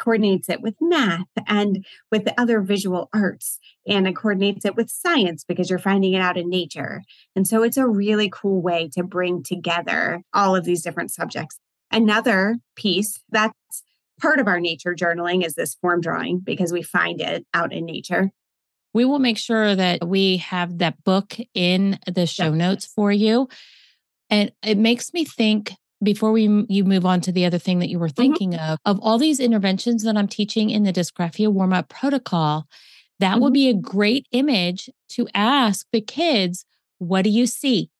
coordinates 0.00 0.48
it 0.48 0.62
with 0.62 0.74
math 0.80 1.26
and 1.46 1.84
with 2.10 2.24
the 2.24 2.40
other 2.40 2.60
visual 2.60 3.08
arts, 3.12 3.58
and 3.86 4.08
it 4.08 4.16
coordinates 4.16 4.64
it 4.64 4.74
with 4.74 4.90
science 4.90 5.44
because 5.44 5.70
you're 5.70 5.78
finding 5.78 6.14
it 6.14 6.20
out 6.20 6.36
in 6.36 6.48
nature. 6.48 7.02
And 7.36 7.46
so 7.46 7.62
it's 7.62 7.76
a 7.76 7.86
really 7.86 8.30
cool 8.32 8.62
way 8.62 8.88
to 8.94 9.04
bring 9.04 9.42
together 9.42 10.22
all 10.32 10.56
of 10.56 10.64
these 10.64 10.82
different 10.82 11.12
subjects. 11.12 11.58
Another 11.92 12.56
piece 12.76 13.20
that's 13.30 13.54
part 14.20 14.40
of 14.40 14.48
our 14.48 14.60
nature 14.60 14.94
journaling 14.94 15.44
is 15.44 15.54
this 15.54 15.74
form 15.74 16.00
drawing 16.00 16.38
because 16.38 16.72
we 16.72 16.82
find 16.82 17.20
it 17.20 17.46
out 17.54 17.72
in 17.72 17.84
nature. 17.84 18.30
We 18.92 19.04
will 19.04 19.18
make 19.18 19.38
sure 19.38 19.74
that 19.76 20.06
we 20.06 20.38
have 20.38 20.78
that 20.78 21.02
book 21.04 21.36
in 21.54 21.98
the 22.12 22.26
show 22.26 22.52
notes 22.52 22.86
for 22.86 23.12
you. 23.12 23.48
And 24.30 24.52
it 24.62 24.78
makes 24.78 25.12
me 25.12 25.24
think 25.24 25.72
before 26.02 26.32
we 26.32 26.64
you 26.68 26.84
move 26.84 27.04
on 27.04 27.20
to 27.22 27.32
the 27.32 27.44
other 27.44 27.58
thing 27.58 27.78
that 27.80 27.88
you 27.88 27.98
were 27.98 28.08
mm-hmm. 28.08 28.22
thinking 28.22 28.50
mm-hmm. 28.52 28.72
of 28.72 28.78
of 28.84 29.00
all 29.00 29.18
these 29.18 29.40
interventions 29.40 30.02
that 30.04 30.16
I'm 30.16 30.28
teaching 30.28 30.70
in 30.70 30.82
the 30.82 30.92
dysgraphia 30.92 31.52
warm 31.52 31.72
up 31.72 31.88
protocol, 31.88 32.66
that 33.18 33.32
mm-hmm. 33.32 33.42
would 33.42 33.52
be 33.52 33.68
a 33.68 33.74
great 33.74 34.26
image 34.32 34.88
to 35.10 35.28
ask 35.34 35.86
the 35.92 36.00
kids, 36.00 36.64
what 36.98 37.22
do 37.22 37.30
you 37.30 37.46
see? 37.46 37.90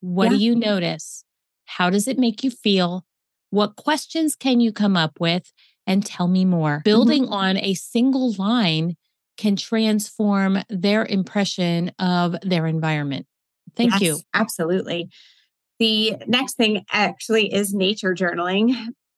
What 0.00 0.24
yeah. 0.24 0.30
do 0.30 0.44
you 0.44 0.54
notice? 0.54 1.24
How 1.64 1.90
does 1.90 2.08
it 2.08 2.18
make 2.18 2.44
you 2.44 2.50
feel? 2.50 3.04
What 3.50 3.76
questions 3.76 4.36
can 4.36 4.60
you 4.60 4.72
come 4.72 4.96
up 4.96 5.20
with? 5.20 5.52
And 5.86 6.04
tell 6.04 6.28
me 6.28 6.44
more. 6.44 6.76
Mm-hmm. 6.76 6.82
Building 6.82 7.24
mm-hmm. 7.24 7.32
on 7.32 7.56
a 7.56 7.72
single 7.72 8.34
line 8.34 8.96
can 9.38 9.56
transform 9.56 10.58
their 10.68 11.06
impression 11.06 11.92
of 11.98 12.36
their 12.42 12.66
environment. 12.66 13.26
Thank 13.74 13.92
yes, 13.92 14.02
you. 14.02 14.18
Absolutely. 14.34 15.08
The 15.78 16.16
next 16.26 16.56
thing 16.56 16.84
actually 16.90 17.52
is 17.52 17.72
nature 17.72 18.14
journaling, 18.14 18.74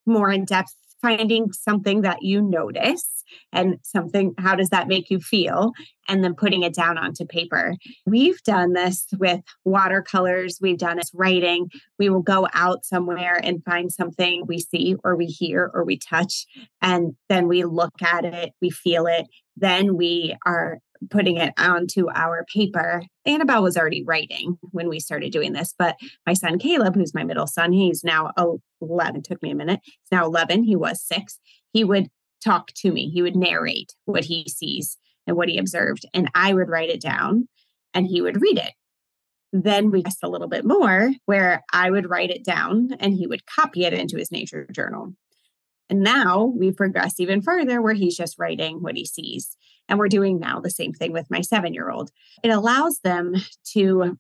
more 0.07 0.31
in 0.31 0.45
depth, 0.45 0.75
finding 1.01 1.53
something 1.53 2.03
that 2.03 2.23
you 2.23 2.43
notice 2.43 3.25
and 3.53 3.77
something, 3.83 4.35
how 4.39 4.55
does 4.55 4.71
that 4.71 4.89
make 4.89 5.09
you 5.09 5.21
feel? 5.21 5.73
And 6.09 6.23
then 6.25 6.35
putting 6.35 6.63
it 6.63 6.75
down 6.75 6.99
onto 6.99 7.25
paper. 7.25 7.77
We've 8.05 8.43
done 8.43 8.73
this 8.73 9.07
with 9.19 9.41
watercolors, 9.65 10.59
we've 10.61 10.79
done 10.79 10.99
it 10.99 11.09
writing. 11.15 11.69
We 11.99 12.11
will 12.11 12.23
go 12.23 12.49
out 12.53 12.85
somewhere 12.85 13.41
and 13.43 13.65
find 13.65 13.91
something 13.93 14.45
we 14.47 14.59
see 14.59 14.97
or 15.05 15.17
we 15.17 15.27
hear 15.27 15.71
or 15.73 15.85
we 15.85 15.97
touch, 15.97 16.47
and 16.83 17.15
then 17.29 17.47
we 17.49 17.65
look 17.65 18.03
at 18.03 18.25
it, 18.25 18.53
we 18.61 18.71
feel 18.71 19.07
it, 19.07 19.27
then 19.57 19.97
we 19.97 20.37
are 20.45 20.81
putting 21.09 21.37
it 21.37 21.55
onto 21.59 22.09
our 22.15 22.45
paper. 22.53 23.03
Annabelle 23.25 23.63
was 23.63 23.77
already 23.77 24.05
writing 24.05 24.59
when 24.73 24.89
we 24.89 25.01
started 25.01 25.33
doing 25.33 25.53
this, 25.53 25.75
but 25.79 25.97
my 26.27 26.35
son 26.35 26.59
Caleb, 26.59 26.95
who's 26.95 27.15
my 27.15 27.25
middle 27.25 27.47
son, 27.47 27.73
he's 27.73 28.05
now 28.05 28.33
11, 28.83 29.23
took 29.23 29.43
me 29.43 29.51
a 29.51 29.55
minute. 29.55 29.81
He's 29.85 30.13
now 30.13 30.27
11, 30.27 30.65
he 30.65 30.77
was 30.77 31.01
six. 31.01 31.39
He 31.73 31.85
would 31.85 32.09
talk 32.45 32.73
to 32.75 32.91
me. 32.91 33.09
He 33.09 33.23
would 33.23 33.37
narrate 33.37 33.95
what 34.05 34.25
he 34.25 34.47
sees 34.49 34.99
and 35.27 35.37
what 35.37 35.49
he 35.49 35.59
observed, 35.59 36.05
and 36.13 36.31
I 36.35 36.53
would 36.53 36.69
write 36.69 36.91
it 36.91 37.01
down 37.01 37.49
and 37.95 38.07
he 38.07 38.21
would 38.21 38.41
read 38.41 38.59
it. 38.59 38.73
Then 39.53 39.91
we 39.91 40.03
just 40.03 40.23
a 40.23 40.29
little 40.29 40.49
bit 40.49 40.65
more 40.65 41.11
where 41.27 41.63
I 41.73 41.91
would 41.91 42.09
write 42.09 42.31
it 42.31 42.45
down 42.45 42.91
and 43.01 43.15
he 43.15 43.27
would 43.27 43.47
copy 43.47 43.85
it 43.85 43.93
into 43.93 44.17
his 44.17 44.31
nature 44.31 44.67
journal. 44.73 45.15
And 45.89 46.01
now 46.01 46.45
we've 46.45 46.77
progressed 46.77 47.19
even 47.19 47.43
further 47.43 47.83
where 47.83 47.95
he's 47.95 48.17
just 48.17 48.39
writing 48.39 48.81
what 48.81 48.97
he 48.97 49.05
sees. 49.05 49.57
And 49.91 49.99
we're 49.99 50.09
doing 50.09 50.39
now 50.39 50.61
the 50.61 50.71
same 50.71 50.93
thing 50.93 51.13
with 51.13 51.31
my 51.31 51.43
seven 51.43 51.75
year 51.75 51.91
old. 51.91 52.11
It 52.43 52.49
allows 52.49 53.01
them 53.01 53.35
to 53.73 54.17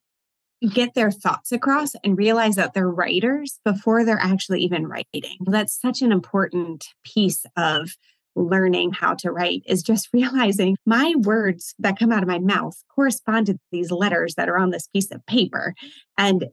get 0.69 0.95
their 0.95 1.11
thoughts 1.11 1.53
across 1.53 1.93
and 2.05 2.19
realize 2.19 2.57
that 2.57 2.75
they're 2.75 2.91
writers 2.91 3.61
before 3.65 4.05
they're 4.05 4.21
actually 4.21 4.61
even 4.63 4.87
writing. 4.87 5.37
That's 5.47 5.81
such 5.81 6.03
an 6.03 6.13
important 6.13 6.85
piece 7.05 7.47
of 7.57 7.97
learning 8.37 8.93
how 8.93 9.15
to 9.15 9.31
write 9.31 9.63
is 9.67 9.83
just 9.83 10.09
realizing 10.13 10.77
my 10.85 11.15
words 11.19 11.75
that 11.79 11.99
come 11.99 12.13
out 12.13 12.23
of 12.23 12.29
my 12.29 12.39
mouth 12.39 12.77
correspond 12.95 13.47
to 13.47 13.59
these 13.73 13.91
letters 13.91 14.35
that 14.35 14.49
are 14.49 14.59
on 14.59 14.71
this 14.71 14.89
piece 14.89 15.11
of 15.11 15.25
paper. 15.27 15.75
And 16.19 16.47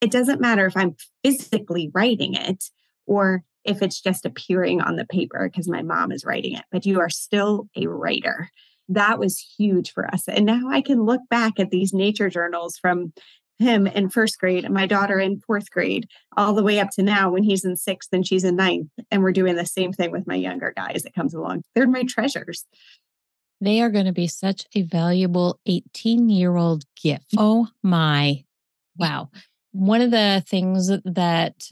it 0.00 0.10
doesn't 0.10 0.40
matter 0.40 0.66
if 0.66 0.76
I'm 0.76 0.96
physically 1.24 1.90
writing 1.94 2.34
it 2.34 2.64
or 3.06 3.42
if 3.66 3.82
it's 3.82 4.00
just 4.00 4.24
appearing 4.24 4.80
on 4.80 4.96
the 4.96 5.06
paper 5.06 5.48
because 5.48 5.68
my 5.68 5.82
mom 5.82 6.12
is 6.12 6.24
writing 6.24 6.54
it, 6.54 6.64
but 6.70 6.86
you 6.86 7.00
are 7.00 7.10
still 7.10 7.68
a 7.76 7.86
writer. 7.86 8.50
That 8.88 9.18
was 9.18 9.44
huge 9.58 9.92
for 9.92 10.06
us. 10.06 10.28
And 10.28 10.46
now 10.46 10.68
I 10.70 10.80
can 10.80 11.04
look 11.04 11.20
back 11.28 11.58
at 11.58 11.70
these 11.70 11.92
nature 11.92 12.30
journals 12.30 12.76
from 12.76 13.12
him 13.58 13.86
in 13.86 14.10
first 14.10 14.38
grade 14.38 14.64
and 14.64 14.74
my 14.74 14.86
daughter 14.86 15.18
in 15.18 15.40
fourth 15.40 15.70
grade, 15.70 16.06
all 16.36 16.52
the 16.52 16.62
way 16.62 16.78
up 16.78 16.90
to 16.90 17.02
now 17.02 17.30
when 17.30 17.42
he's 17.42 17.64
in 17.64 17.76
sixth 17.76 18.10
and 18.12 18.26
she's 18.26 18.44
in 18.44 18.56
ninth. 18.56 18.88
And 19.10 19.22
we're 19.22 19.32
doing 19.32 19.56
the 19.56 19.66
same 19.66 19.92
thing 19.92 20.10
with 20.10 20.26
my 20.26 20.34
younger 20.34 20.72
guys 20.76 21.02
that 21.02 21.14
comes 21.14 21.34
along. 21.34 21.62
They're 21.74 21.88
my 21.88 22.04
treasures. 22.04 22.64
They 23.60 23.80
are 23.80 23.90
going 23.90 24.04
to 24.04 24.12
be 24.12 24.28
such 24.28 24.66
a 24.74 24.82
valuable 24.82 25.58
18 25.66 26.28
year 26.28 26.56
old 26.56 26.84
gift. 27.02 27.24
Oh 27.38 27.68
my. 27.82 28.44
Wow. 28.98 29.30
One 29.72 30.00
of 30.00 30.10
the 30.10 30.42
things 30.46 30.88
that 31.04 31.68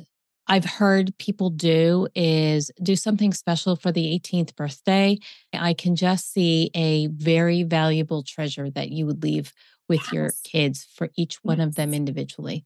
I've 0.47 0.65
heard 0.65 1.17
people 1.19 1.51
do 1.51 2.07
is 2.15 2.71
do 2.83 2.97
something 2.97 3.33
special 3.33 3.77
for 3.77 3.91
the 3.93 4.21
18th 4.21 4.55
birthday. 4.57 5.19
I 5.53 5.75
can 5.75 5.97
just 5.97 6.33
see 6.33 6.71
a 6.75 7.07
very 7.09 7.63
valuable 7.63 8.23
treasure 8.23 8.71
that 8.71 8.91
you 8.91 9.07
would 9.07 9.23
leave 9.23 9.53
with 9.89 10.01
yes. 10.01 10.13
your 10.13 10.31
kids 10.45 10.87
for 10.95 11.09
each 11.17 11.37
one 11.43 11.59
yes. 11.59 11.69
of 11.69 11.75
them 11.77 11.95
individually. 11.95 12.65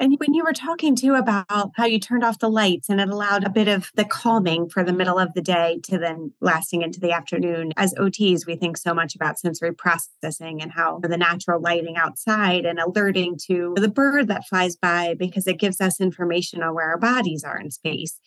And 0.00 0.14
when 0.18 0.32
you 0.32 0.44
were 0.44 0.52
talking 0.52 0.94
too 0.94 1.14
about 1.14 1.72
how 1.74 1.84
you 1.84 1.98
turned 1.98 2.22
off 2.22 2.38
the 2.38 2.48
lights 2.48 2.88
and 2.88 3.00
it 3.00 3.08
allowed 3.08 3.44
a 3.44 3.50
bit 3.50 3.66
of 3.66 3.90
the 3.94 4.04
calming 4.04 4.68
for 4.68 4.84
the 4.84 4.92
middle 4.92 5.18
of 5.18 5.34
the 5.34 5.42
day 5.42 5.80
to 5.84 5.98
then 5.98 6.32
lasting 6.40 6.82
into 6.82 7.00
the 7.00 7.10
afternoon, 7.10 7.72
as 7.76 7.94
OTs, 7.94 8.46
we 8.46 8.54
think 8.54 8.76
so 8.76 8.94
much 8.94 9.16
about 9.16 9.40
sensory 9.40 9.74
processing 9.74 10.62
and 10.62 10.70
how 10.70 11.00
the 11.02 11.16
natural 11.16 11.60
lighting 11.60 11.96
outside 11.96 12.64
and 12.64 12.78
alerting 12.78 13.36
to 13.48 13.74
the 13.76 13.88
bird 13.88 14.28
that 14.28 14.46
flies 14.46 14.76
by 14.76 15.16
because 15.18 15.48
it 15.48 15.58
gives 15.58 15.80
us 15.80 16.00
information 16.00 16.62
on 16.62 16.74
where 16.74 16.90
our 16.90 16.98
bodies 16.98 17.42
are 17.42 17.58
in 17.58 17.72
space. 17.72 18.20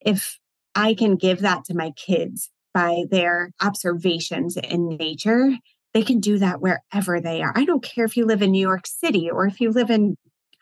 If 0.00 0.38
I 0.74 0.92
can 0.92 1.16
give 1.16 1.40
that 1.40 1.64
to 1.66 1.74
my 1.74 1.92
kids 1.92 2.50
by 2.74 3.04
their 3.10 3.52
observations 3.62 4.58
in 4.58 4.88
nature, 4.88 5.56
they 5.94 6.02
can 6.02 6.20
do 6.20 6.38
that 6.38 6.60
wherever 6.60 7.20
they 7.20 7.40
are. 7.40 7.52
I 7.54 7.64
don't 7.64 7.82
care 7.82 8.04
if 8.04 8.16
you 8.16 8.26
live 8.26 8.42
in 8.42 8.50
New 8.50 8.60
York 8.60 8.86
City 8.86 9.30
or 9.30 9.46
if 9.46 9.60
you 9.60 9.70
live 9.70 9.90
in 9.90 10.16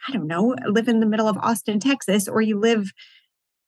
I 0.09 0.13
don't 0.13 0.27
know, 0.27 0.55
live 0.67 0.89
in 0.89 1.01
the 1.01 1.07
middle 1.07 1.29
of 1.29 1.39
Austin, 1.39 1.81
Texas, 1.81 2.29
or 2.29 2.41
you 2.41 2.59
live 2.59 2.93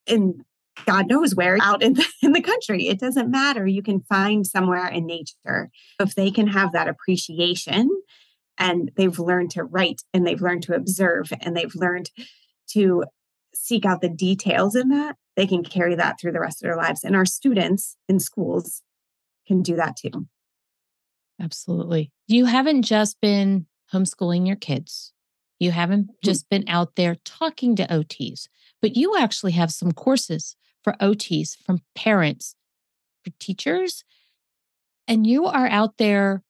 in 0.07 0.45
God 0.87 1.09
knows 1.09 1.35
where 1.35 1.57
out 1.63 1.83
in 1.83 1.95
the, 1.95 2.07
in 2.23 2.33
the 2.33 2.41
country. 2.41 2.89
It 2.89 2.99
doesn't 2.99 3.31
matter. 3.31 3.67
You 3.67 3.83
can 3.83 4.01
find 4.01 4.47
somewhere 4.47 4.89
in 4.89 5.07
nature. 5.07 5.71
If 6.01 6.15
they 6.15 6.31
can 6.31 6.49
have 6.49 6.73
that 6.73 6.89
appreciation 6.89 7.91
and 8.59 8.91
they've 8.97 9.19
learned 9.19 9.51
to 9.53 9.65
write 9.65 10.03
and 10.13 10.27
they've 10.27 10.43
learned 10.43 10.65
to 10.65 10.75
observe 10.75 11.33
and 11.41 11.57
they've 11.57 11.75
learned 11.75 12.11
to 12.71 13.05
seek 13.55 13.85
out 13.85 14.01
the 14.01 14.09
details 14.09 14.75
in 14.75 14.89
that, 14.89 15.17
they 15.37 15.47
can 15.47 15.63
carry 15.63 15.95
that 15.95 16.21
through 16.21 16.33
the 16.33 16.41
rest 16.41 16.63
of 16.63 16.67
their 16.67 16.77
lives. 16.77 17.05
And 17.05 17.15
our 17.15 17.25
students 17.25 17.97
in 18.09 18.21
schools 18.21 18.83
can 19.47 19.63
do 19.63 19.77
that 19.77 19.97
too. 19.97 20.27
Absolutely. 21.41 22.13
You 22.27 22.45
haven't 22.45 22.83
just 22.83 23.21
been 23.21 23.67
homeschooling 23.93 24.47
your 24.47 24.57
kids. 24.57 25.14
You 25.59 25.71
haven't 25.71 26.07
hmm. 26.07 26.13
just 26.23 26.49
been 26.49 26.65
out 26.69 26.97
there 26.97 27.17
talking 27.25 27.77
to 27.77 27.87
OTs, 27.87 28.49
but 28.81 28.97
you 28.97 29.17
actually 29.17 29.53
have 29.53 29.73
some 29.73 29.93
courses 29.93 30.57
for 30.83 30.95
OTs 31.01 31.57
from 31.65 31.81
parents, 31.95 32.55
for 33.25 33.31
teachers, 33.39 34.05
and 35.09 35.27
you 35.27 35.47
are 35.47 35.67
out 35.67 35.99
there 35.99 36.43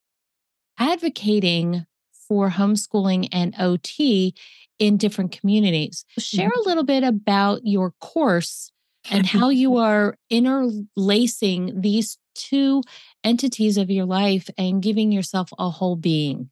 advocating 0.78 1.86
for 2.28 2.50
homeschooling 2.50 3.28
and 3.32 3.54
OT 3.58 4.34
in 4.78 4.96
different 4.96 5.32
communities. 5.32 6.04
Share 6.18 6.50
a 6.50 6.68
little 6.68 6.84
bit 6.84 7.04
about 7.04 7.60
your 7.64 7.92
course 8.00 8.72
and 9.10 9.26
how 9.26 9.50
you 9.50 9.76
are 9.76 10.16
interlacing 10.30 11.80
these 11.80 12.18
two 12.34 12.82
entities 13.22 13.76
of 13.78 13.90
your 13.90 14.06
life 14.06 14.50
and 14.58 14.82
giving 14.82 15.12
yourself 15.12 15.50
a 15.58 15.70
whole 15.70 15.96
being. 15.96 16.50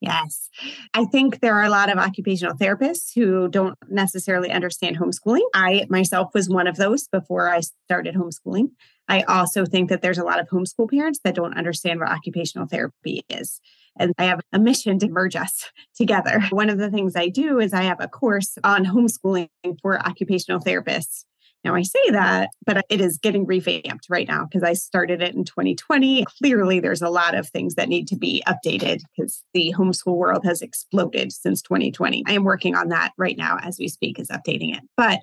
Yes. 0.00 0.48
I 0.94 1.04
think 1.04 1.40
there 1.40 1.54
are 1.54 1.64
a 1.64 1.70
lot 1.70 1.92
of 1.92 1.98
occupational 1.98 2.54
therapists 2.54 3.12
who 3.14 3.48
don't 3.48 3.76
necessarily 3.88 4.50
understand 4.50 4.98
homeschooling. 4.98 5.44
I 5.52 5.86
myself 5.90 6.30
was 6.32 6.48
one 6.48 6.66
of 6.66 6.76
those 6.76 7.06
before 7.08 7.50
I 7.50 7.60
started 7.60 8.14
homeschooling. 8.14 8.70
I 9.08 9.22
also 9.22 9.66
think 9.66 9.90
that 9.90 10.00
there's 10.00 10.18
a 10.18 10.24
lot 10.24 10.40
of 10.40 10.48
homeschool 10.48 10.90
parents 10.90 11.20
that 11.24 11.34
don't 11.34 11.56
understand 11.56 12.00
what 12.00 12.08
occupational 12.08 12.66
therapy 12.66 13.24
is. 13.28 13.60
And 13.98 14.14
I 14.16 14.24
have 14.24 14.40
a 14.52 14.58
mission 14.58 14.98
to 15.00 15.08
merge 15.08 15.36
us 15.36 15.70
together. 15.94 16.40
One 16.50 16.70
of 16.70 16.78
the 16.78 16.90
things 16.90 17.14
I 17.14 17.28
do 17.28 17.58
is 17.58 17.74
I 17.74 17.82
have 17.82 18.00
a 18.00 18.08
course 18.08 18.56
on 18.64 18.86
homeschooling 18.86 19.48
for 19.82 20.00
occupational 20.00 20.60
therapists 20.60 21.24
now, 21.64 21.74
I 21.74 21.82
say 21.82 22.10
that, 22.10 22.50
but 22.64 22.86
it 22.88 23.00
is 23.02 23.18
getting 23.18 23.44
revamped 23.44 24.06
right 24.08 24.26
now 24.26 24.46
because 24.46 24.62
I 24.62 24.72
started 24.72 25.20
it 25.20 25.34
in 25.34 25.44
2020. 25.44 26.24
Clearly, 26.38 26.80
there's 26.80 27.02
a 27.02 27.10
lot 27.10 27.34
of 27.34 27.48
things 27.48 27.74
that 27.74 27.88
need 27.88 28.08
to 28.08 28.16
be 28.16 28.42
updated 28.46 29.00
because 29.14 29.42
the 29.52 29.74
homeschool 29.76 30.16
world 30.16 30.44
has 30.44 30.62
exploded 30.62 31.32
since 31.32 31.60
2020. 31.60 32.24
I 32.26 32.32
am 32.32 32.44
working 32.44 32.74
on 32.74 32.88
that 32.88 33.12
right 33.18 33.36
now 33.36 33.58
as 33.62 33.78
we 33.78 33.88
speak, 33.88 34.18
is 34.18 34.28
updating 34.28 34.74
it. 34.74 34.82
But 34.96 35.20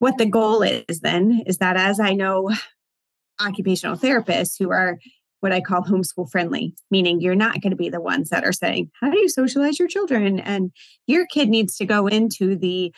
what 0.00 0.18
the 0.18 0.26
goal 0.26 0.62
is 0.62 1.00
then 1.00 1.42
is 1.46 1.58
that 1.58 1.76
as 1.76 2.00
I 2.00 2.14
know 2.14 2.50
occupational 3.40 3.96
therapists 3.96 4.56
who 4.58 4.70
are 4.70 4.98
what 5.38 5.52
I 5.52 5.60
call 5.60 5.82
homeschool 5.82 6.30
friendly, 6.30 6.74
meaning 6.90 7.20
you're 7.20 7.34
not 7.34 7.60
going 7.60 7.70
to 7.70 7.76
be 7.76 7.88
the 7.88 8.00
ones 8.00 8.30
that 8.30 8.44
are 8.44 8.52
saying, 8.52 8.90
How 9.00 9.10
do 9.10 9.18
you 9.18 9.28
socialize 9.28 9.78
your 9.78 9.88
children? 9.88 10.38
And 10.38 10.72
your 11.06 11.26
kid 11.26 11.48
needs 11.48 11.76
to 11.76 11.84
go 11.84 12.06
into 12.06 12.56
the 12.56 12.92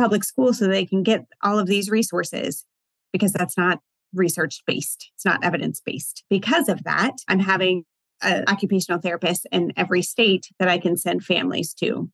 public 0.00 0.24
school 0.24 0.54
so 0.54 0.66
they 0.66 0.86
can 0.86 1.02
get 1.02 1.26
all 1.42 1.58
of 1.58 1.66
these 1.66 1.90
resources 1.90 2.64
because 3.12 3.32
that's 3.32 3.58
not 3.58 3.80
research 4.14 4.60
based. 4.66 5.10
It's 5.14 5.26
not 5.26 5.44
evidence 5.44 5.82
based. 5.84 6.24
Because 6.30 6.68
of 6.68 6.84
that, 6.84 7.12
I'm 7.28 7.38
having 7.38 7.84
an 8.22 8.44
occupational 8.48 9.00
therapist 9.00 9.46
in 9.52 9.72
every 9.76 10.02
state 10.02 10.46
that 10.58 10.68
I 10.68 10.78
can 10.78 10.96
send 10.96 11.24
families 11.24 11.74
to. 11.74 12.10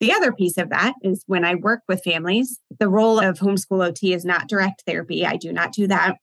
The 0.00 0.12
other 0.12 0.32
piece 0.32 0.56
of 0.56 0.70
that 0.70 0.94
is 1.02 1.24
when 1.26 1.44
I 1.44 1.56
work 1.56 1.80
with 1.86 2.02
families, 2.02 2.60
the 2.78 2.88
role 2.88 3.18
of 3.18 3.38
homeschool 3.38 3.86
OT 3.86 4.14
is 4.14 4.24
not 4.24 4.48
direct 4.48 4.84
therapy. 4.86 5.26
I 5.26 5.36
do 5.36 5.52
not 5.52 5.72
do 5.72 5.86
that, 5.88 6.16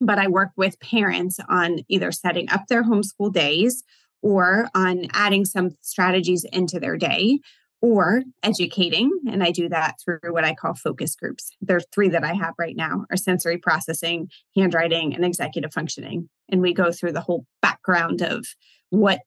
but 0.00 0.18
I 0.18 0.28
work 0.28 0.50
with 0.56 0.78
parents 0.80 1.38
on 1.48 1.80
either 1.88 2.12
setting 2.12 2.48
up 2.50 2.66
their 2.68 2.84
homeschool 2.84 3.32
days 3.32 3.82
or 4.22 4.68
on 4.74 5.06
adding 5.12 5.44
some 5.44 5.70
strategies 5.80 6.44
into 6.52 6.78
their 6.78 6.96
day 6.96 7.40
or 7.82 8.22
educating 8.44 9.10
and 9.28 9.42
i 9.42 9.50
do 9.50 9.68
that 9.68 9.96
through 10.02 10.20
what 10.30 10.44
i 10.44 10.54
call 10.54 10.72
focus 10.72 11.14
groups. 11.16 11.50
There's 11.60 11.84
three 11.92 12.08
that 12.08 12.24
i 12.24 12.32
have 12.32 12.54
right 12.58 12.76
now 12.76 13.04
are 13.10 13.16
sensory 13.16 13.58
processing 13.58 14.30
handwriting 14.56 15.14
and 15.14 15.24
executive 15.24 15.72
functioning. 15.72 16.30
And 16.48 16.62
we 16.62 16.72
go 16.72 16.92
through 16.92 17.12
the 17.12 17.20
whole 17.20 17.44
background 17.60 18.22
of 18.22 18.46
what 18.90 19.20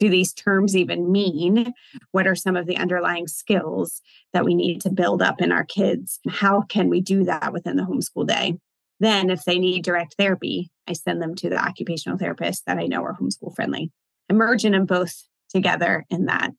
do 0.00 0.08
these 0.08 0.32
terms 0.32 0.76
even 0.76 1.12
mean? 1.12 1.72
What 2.10 2.26
are 2.26 2.34
some 2.34 2.56
of 2.56 2.66
the 2.66 2.76
underlying 2.76 3.28
skills 3.28 4.00
that 4.32 4.44
we 4.44 4.54
need 4.54 4.80
to 4.80 4.90
build 4.90 5.22
up 5.22 5.40
in 5.40 5.52
our 5.52 5.64
kids? 5.64 6.18
How 6.28 6.62
can 6.62 6.88
we 6.88 7.00
do 7.00 7.22
that 7.24 7.52
within 7.52 7.76
the 7.76 7.84
homeschool 7.84 8.26
day? 8.26 8.54
Then 8.98 9.30
if 9.30 9.44
they 9.44 9.58
need 9.60 9.84
direct 9.84 10.16
therapy 10.18 10.70
i 10.88 10.92
send 10.94 11.22
them 11.22 11.34
to 11.36 11.48
the 11.48 11.62
occupational 11.62 12.18
therapist 12.18 12.66
that 12.66 12.78
i 12.78 12.86
know 12.86 13.04
are 13.04 13.16
homeschool 13.16 13.54
friendly. 13.54 13.92
I 14.30 14.32
merge 14.32 14.64
merging 14.64 14.72
them 14.72 14.86
both 14.86 15.14
together 15.50 16.06
in 16.08 16.26
that 16.26 16.52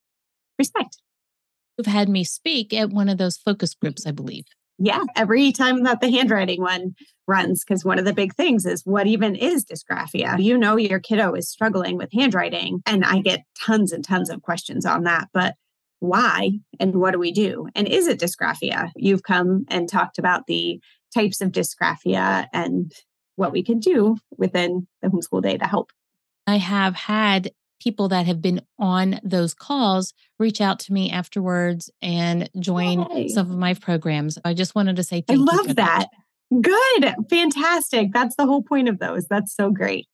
respect 0.59 0.97
have 1.77 1.85
had 1.85 2.09
me 2.09 2.23
speak 2.23 2.73
at 2.73 2.89
one 2.89 3.09
of 3.09 3.17
those 3.17 3.37
focus 3.37 3.73
groups, 3.73 4.05
I 4.05 4.11
believe. 4.11 4.45
Yeah, 4.79 5.03
every 5.15 5.51
time 5.51 5.83
that 5.83 6.01
the 6.01 6.11
handwriting 6.11 6.61
one 6.61 6.95
runs, 7.27 7.63
because 7.63 7.85
one 7.85 7.99
of 7.99 8.05
the 8.05 8.13
big 8.13 8.33
things 8.33 8.65
is 8.65 8.81
what 8.85 9.07
even 9.07 9.35
is 9.35 9.65
dysgraphia? 9.65 10.41
You 10.41 10.57
know, 10.57 10.77
your 10.77 10.99
kiddo 10.99 11.33
is 11.35 11.49
struggling 11.49 11.95
with 11.95 12.11
handwriting, 12.11 12.81
and 12.85 13.05
I 13.05 13.19
get 13.19 13.43
tons 13.59 13.91
and 13.91 14.03
tons 14.03 14.29
of 14.29 14.41
questions 14.41 14.85
on 14.85 15.03
that. 15.03 15.29
But 15.31 15.55
why 15.99 16.51
and 16.79 16.95
what 16.95 17.11
do 17.11 17.19
we 17.19 17.31
do? 17.31 17.67
And 17.75 17.87
is 17.87 18.07
it 18.07 18.19
dysgraphia? 18.19 18.91
You've 18.95 19.23
come 19.23 19.65
and 19.69 19.87
talked 19.87 20.17
about 20.17 20.47
the 20.47 20.81
types 21.13 21.39
of 21.39 21.51
dysgraphia 21.51 22.47
and 22.51 22.91
what 23.35 23.51
we 23.51 23.63
can 23.63 23.79
do 23.79 24.17
within 24.37 24.87
the 25.01 25.09
homeschool 25.09 25.41
day 25.41 25.57
to 25.57 25.65
help. 25.65 25.91
I 26.45 26.57
have 26.57 26.95
had 26.95 27.51
people 27.83 28.07
that 28.09 28.25
have 28.25 28.41
been 28.41 28.61
on 28.79 29.19
those 29.23 29.53
calls 29.53 30.13
reach 30.39 30.61
out 30.61 30.79
to 30.79 30.93
me 30.93 31.11
afterwards 31.11 31.89
and 32.01 32.49
join 32.59 33.05
Yay. 33.11 33.27
some 33.27 33.51
of 33.51 33.57
my 33.57 33.73
programs. 33.73 34.37
I 34.45 34.53
just 34.53 34.75
wanted 34.75 34.95
to 34.95 35.03
say 35.03 35.21
thank 35.21 35.39
I 35.39 35.55
love 35.55 35.67
that. 35.75 35.75
that. 35.75 36.61
Good. 36.61 37.15
Fantastic. 37.29 38.13
That's 38.13 38.35
the 38.35 38.45
whole 38.45 38.63
point 38.63 38.87
of 38.87 38.99
those. 38.99 39.27
That's 39.27 39.53
so 39.55 39.69
great. 39.69 40.07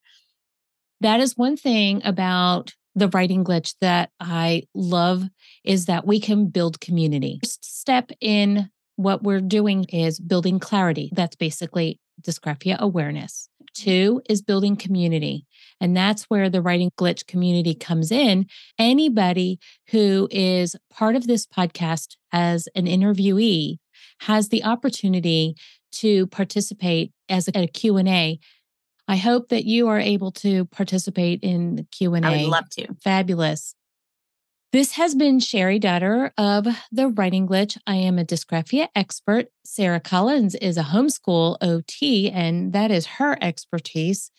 That 1.02 1.20
is 1.20 1.38
one 1.38 1.58
thing 1.58 2.02
about 2.04 2.74
the 2.96 3.08
writing 3.10 3.44
glitch 3.44 3.76
that 3.82 4.10
I 4.20 4.64
love 4.74 5.24
is 5.64 5.86
that 5.86 6.06
we 6.06 6.20
can 6.20 6.48
build 6.48 6.82
community. 6.82 7.40
First 7.44 7.64
step 7.64 8.12
in 8.20 8.70
what 8.96 9.24
we're 9.24 9.42
doing 9.42 9.86
is 9.86 10.20
building 10.20 10.60
clarity. 10.60 11.10
That's 11.14 11.36
basically 11.36 12.00
dysgraphia 12.22 12.78
awareness. 12.80 13.50
Two 13.74 14.22
is 14.30 14.42
building 14.42 14.76
community. 14.76 15.46
And 15.82 15.96
that's 15.96 16.24
where 16.24 16.50
the 16.50 16.62
writing 16.62 16.92
glitch 16.98 17.26
community 17.28 17.74
comes 17.74 18.12
in. 18.12 18.48
Anybody 18.78 19.60
who 19.90 20.28
is 20.32 20.76
part 20.92 21.16
of 21.16 21.28
this 21.28 21.46
podcast 21.46 22.16
as 22.32 22.68
an 22.76 22.86
interviewee 22.86 23.78
has 24.22 24.50
the 24.50 24.64
opportunity 24.64 25.56
to 25.92 26.28
participate 26.28 27.12
as 27.30 27.50
a 27.54 27.68
Q&A. 27.68 28.40
I 29.08 29.16
hope 29.16 29.50
that 29.50 29.66
you 29.66 29.88
are 29.88 30.00
able 30.00 30.32
to 30.34 30.66
participate 30.66 31.40
in 31.42 31.78
the 31.78 31.84
Q&A. 31.84 32.22
I 32.22 32.44
would 32.44 32.52
love 32.52 32.70
to. 32.72 32.88
Fabulous. 33.04 33.74
This 34.72 34.92
has 34.92 35.16
been 35.16 35.40
Cheri 35.40 35.80
Dotterer 35.80 36.30
of 36.38 36.68
The 36.92 37.08
Writing 37.08 37.48
Glitch. 37.48 37.76
I 37.88 37.96
am 37.96 38.20
a 38.20 38.24
dysgraphia 38.24 38.88
expert. 38.96 39.48
Sarah 39.66 40.00
Collins 40.00 40.54
is 40.54 40.78
a 40.78 40.84
homeschool 40.84 41.58
OT, 41.60 42.30
and 42.30 42.72
that 42.74 42.92
is 42.92 43.08
her 43.08 43.36
expertise. 43.42 44.30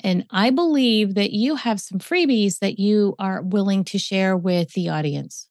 And 0.00 0.26
I 0.30 0.50
believe 0.50 1.14
that 1.14 1.32
you 1.32 1.56
have 1.56 1.80
some 1.80 2.00
freebies 2.00 2.58
that 2.58 2.78
you 2.78 3.14
are 3.18 3.40
willing 3.40 3.82
to 3.84 3.98
share 3.98 4.36
with 4.36 4.74
the 4.74 4.90
audience. 4.90 5.48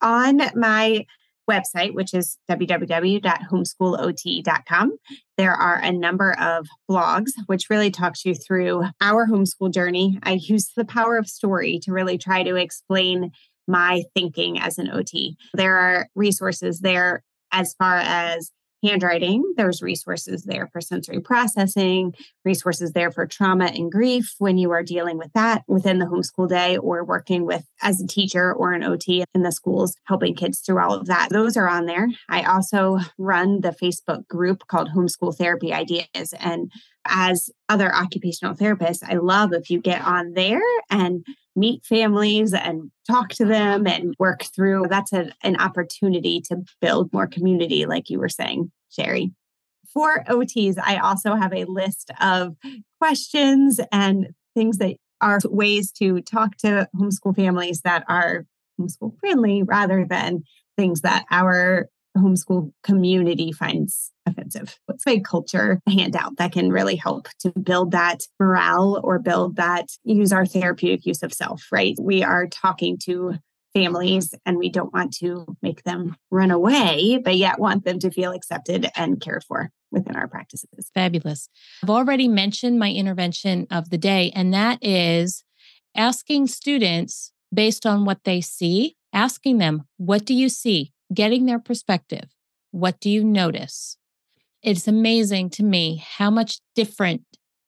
On 0.00 0.40
my 0.54 1.04
website, 1.50 1.94
which 1.94 2.14
is 2.14 2.38
www.homeschoolot.com, 2.50 4.96
there 5.36 5.54
are 5.54 5.76
a 5.76 5.92
number 5.92 6.32
of 6.38 6.66
blogs 6.90 7.30
which 7.46 7.70
really 7.70 7.90
talks 7.90 8.24
you 8.24 8.34
through 8.34 8.84
our 9.00 9.26
homeschool 9.26 9.72
journey. 9.72 10.18
I 10.22 10.32
use 10.32 10.70
the 10.76 10.84
power 10.84 11.16
of 11.16 11.26
story 11.26 11.80
to 11.82 11.92
really 11.92 12.18
try 12.18 12.42
to 12.42 12.56
explain 12.56 13.32
my 13.66 14.02
thinking 14.14 14.58
as 14.58 14.78
an 14.78 14.90
OT. 14.90 15.36
There 15.54 15.76
are 15.76 16.08
resources 16.14 16.80
there 16.80 17.22
as 17.52 17.74
far 17.74 17.96
as 17.96 18.50
handwriting. 18.82 19.54
There's 19.56 19.82
resources 19.82 20.44
there 20.44 20.68
for 20.72 20.80
sensory 20.80 21.20
processing, 21.20 22.14
resources 22.44 22.92
there 22.92 23.10
for 23.10 23.26
trauma 23.26 23.66
and 23.66 23.90
grief 23.90 24.34
when 24.38 24.58
you 24.58 24.70
are 24.72 24.82
dealing 24.82 25.18
with 25.18 25.32
that 25.34 25.62
within 25.66 25.98
the 25.98 26.06
homeschool 26.06 26.48
day 26.48 26.76
or 26.76 27.04
working 27.04 27.46
with 27.46 27.64
as 27.82 28.00
a 28.00 28.06
teacher 28.06 28.52
or 28.52 28.72
an 28.72 28.82
OT 28.82 29.24
in 29.34 29.42
the 29.42 29.52
schools, 29.52 29.96
helping 30.04 30.34
kids 30.34 30.60
through 30.60 30.80
all 30.80 30.94
of 30.94 31.06
that. 31.06 31.28
Those 31.30 31.56
are 31.56 31.68
on 31.68 31.86
there. 31.86 32.08
I 32.28 32.42
also 32.42 32.98
run 33.18 33.60
the 33.60 33.70
Facebook 33.70 34.26
group 34.28 34.66
called 34.66 34.90
Homeschool 34.90 35.36
Therapy 35.36 35.72
Ideas. 35.72 36.34
And 36.38 36.70
as 37.06 37.50
other 37.68 37.94
occupational 37.94 38.54
therapists, 38.54 39.02
I 39.02 39.14
love 39.14 39.52
if 39.52 39.70
you 39.70 39.80
get 39.80 40.02
on 40.02 40.34
there 40.34 40.62
and 40.90 41.24
meet 41.54 41.84
families 41.84 42.54
and 42.54 42.90
talk 43.06 43.30
to 43.30 43.44
them 43.44 43.86
and 43.86 44.14
work 44.18 44.44
through. 44.54 44.86
That's 44.88 45.12
a, 45.12 45.32
an 45.42 45.60
opportunity 45.60 46.40
to 46.42 46.62
build 46.80 47.12
more 47.12 47.26
community, 47.26 47.86
like 47.86 48.10
you 48.10 48.18
were 48.18 48.28
saying, 48.28 48.70
Cheri. 48.90 49.32
For 49.92 50.24
OTs, 50.24 50.76
I 50.82 50.96
also 50.96 51.34
have 51.34 51.52
a 51.52 51.64
list 51.64 52.10
of 52.20 52.56
questions 52.98 53.80
and 53.90 54.28
things 54.54 54.78
that 54.78 54.96
are 55.20 55.40
ways 55.44 55.92
to 55.92 56.20
talk 56.22 56.56
to 56.58 56.88
homeschool 56.96 57.36
families 57.36 57.82
that 57.82 58.04
are 58.08 58.46
homeschool 58.80 59.18
friendly 59.20 59.62
rather 59.62 60.06
than 60.08 60.44
things 60.76 61.02
that 61.02 61.24
our 61.30 61.88
homeschool 62.16 62.72
community 62.82 63.52
finds 63.52 64.12
offensive. 64.26 64.78
It's 64.88 65.06
a 65.06 65.20
culture 65.20 65.80
handout 65.88 66.36
that 66.36 66.52
can 66.52 66.70
really 66.70 66.96
help 66.96 67.28
to 67.40 67.50
build 67.50 67.92
that 67.92 68.22
morale 68.38 69.00
or 69.02 69.18
build 69.18 69.56
that 69.56 69.88
use 70.04 70.32
our 70.32 70.46
therapeutic 70.46 71.06
use 71.06 71.22
of 71.22 71.32
self, 71.32 71.66
right? 71.72 71.96
We 72.00 72.22
are 72.22 72.46
talking 72.46 72.98
to 73.04 73.34
families 73.74 74.34
and 74.44 74.58
we 74.58 74.68
don't 74.68 74.92
want 74.92 75.14
to 75.14 75.46
make 75.62 75.82
them 75.84 76.16
run 76.30 76.50
away, 76.50 77.20
but 77.22 77.36
yet 77.36 77.58
want 77.58 77.84
them 77.84 77.98
to 78.00 78.10
feel 78.10 78.32
accepted 78.32 78.88
and 78.96 79.20
cared 79.20 79.44
for 79.44 79.70
within 79.90 80.16
our 80.16 80.28
practices. 80.28 80.90
Fabulous. 80.94 81.48
I've 81.82 81.90
already 81.90 82.28
mentioned 82.28 82.78
my 82.78 82.90
intervention 82.90 83.66
of 83.70 83.90
the 83.90 83.98
day, 83.98 84.32
and 84.34 84.52
that 84.54 84.78
is 84.82 85.44
asking 85.94 86.46
students 86.46 87.32
based 87.52 87.86
on 87.86 88.04
what 88.04 88.24
they 88.24 88.40
see, 88.40 88.96
asking 89.12 89.58
them, 89.58 89.84
What 89.96 90.24
do 90.24 90.34
you 90.34 90.48
see? 90.48 90.92
Getting 91.12 91.46
their 91.46 91.58
perspective. 91.58 92.30
What 92.70 93.00
do 93.00 93.10
you 93.10 93.24
notice? 93.24 93.96
It's 94.62 94.86
amazing 94.86 95.50
to 95.50 95.64
me 95.64 96.02
how 96.16 96.30
much 96.30 96.60
different 96.74 97.22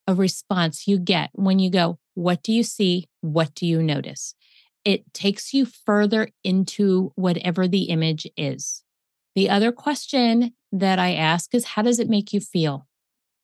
a 0.07 0.15
response 0.15 0.87
you 0.87 0.99
get 0.99 1.31
when 1.33 1.59
you 1.59 1.71
go, 1.71 1.99
What 2.15 2.43
do 2.43 2.53
you 2.53 2.63
see? 2.63 3.09
What 3.21 3.55
do 3.55 3.67
you 3.67 3.83
notice? 3.83 4.35
It 4.85 5.13
takes 5.13 5.53
you 5.53 5.67
further 5.67 6.29
into 6.43 7.13
whatever 7.17 7.67
the 7.67 7.85
image 7.85 8.27
is. 8.37 8.83
The 9.35 9.51
other 9.51 9.73
question 9.73 10.53
that 10.71 10.99
I 10.99 11.15
ask 11.15 11.55
is, 11.55 11.65
How 11.65 11.83
does 11.83 11.99
it 11.99 12.09
make 12.09 12.33
you 12.33 12.41
feel? 12.41 12.87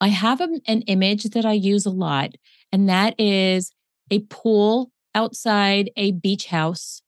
I 0.01 0.09
have 0.09 0.41
an 0.41 0.61
image 0.65 1.25
that 1.25 1.45
I 1.45 1.53
use 1.53 1.85
a 1.85 1.91
lot, 1.91 2.31
and 2.73 2.89
that 2.89 3.15
is 3.19 3.73
a 4.11 4.21
pool 4.21 4.93
outside 5.15 5.91
a 5.97 6.13
beach 6.13 6.47
house. 6.47 7.03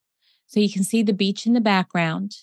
So 0.46 0.61
you 0.61 0.70
can 0.70 0.85
see 0.85 1.02
the 1.02 1.14
beach 1.14 1.46
in 1.46 1.55
the 1.55 1.61
background. 1.61 2.37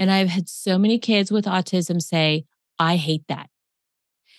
And 0.00 0.10
I've 0.10 0.30
had 0.30 0.48
so 0.48 0.78
many 0.78 0.98
kids 0.98 1.30
with 1.30 1.44
autism 1.44 2.00
say, 2.00 2.46
I 2.78 2.96
hate 2.96 3.24
that. 3.28 3.50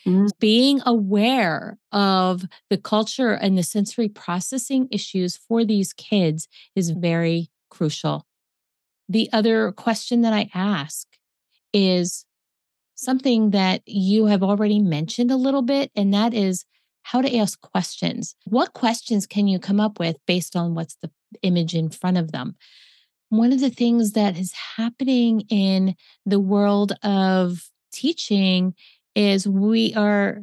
Mm-hmm. 0.08 0.26
Being 0.40 0.82
aware 0.88 1.78
of 1.92 2.46
the 2.72 2.78
culture 2.78 3.34
and 3.34 3.56
the 3.56 3.64
sensory 3.64 4.10
processing 4.10 4.88
issues 4.90 5.38
for 5.38 5.64
these 5.64 5.94
kids 5.94 6.48
is 6.76 6.90
very 6.90 7.52
crucial. 7.70 8.26
The 9.08 9.30
other 9.32 9.72
question 9.72 10.22
that 10.22 10.34
I 10.34 10.50
ask 10.56 11.06
is 11.74 12.26
something 12.96 13.52
that 13.52 13.84
you 13.86 14.26
have 14.26 14.42
already 14.42 14.80
mentioned 14.80 15.30
a 15.30 15.36
little 15.36 15.62
bit, 15.62 15.92
and 15.96 16.12
that 16.16 16.34
is 16.34 16.66
how 17.04 17.22
to 17.22 17.38
ask 17.38 17.62
questions. 17.62 18.36
What 18.46 18.74
questions 18.74 19.28
can 19.28 19.48
you 19.48 19.60
come 19.60 19.80
up 19.80 20.00
with 20.00 20.18
based 20.26 20.56
on 20.56 20.74
what's 20.74 20.96
the 21.02 21.12
image 21.44 21.76
in 21.76 21.90
front 21.90 22.18
of 22.18 22.32
them? 22.32 22.56
One 23.32 23.54
of 23.54 23.62
the 23.62 23.70
things 23.70 24.12
that 24.12 24.38
is 24.38 24.52
happening 24.76 25.46
in 25.50 25.96
the 26.26 26.38
world 26.38 26.92
of 27.02 27.70
teaching 27.94 28.76
is 29.16 29.48
we 29.48 29.94
are 29.94 30.42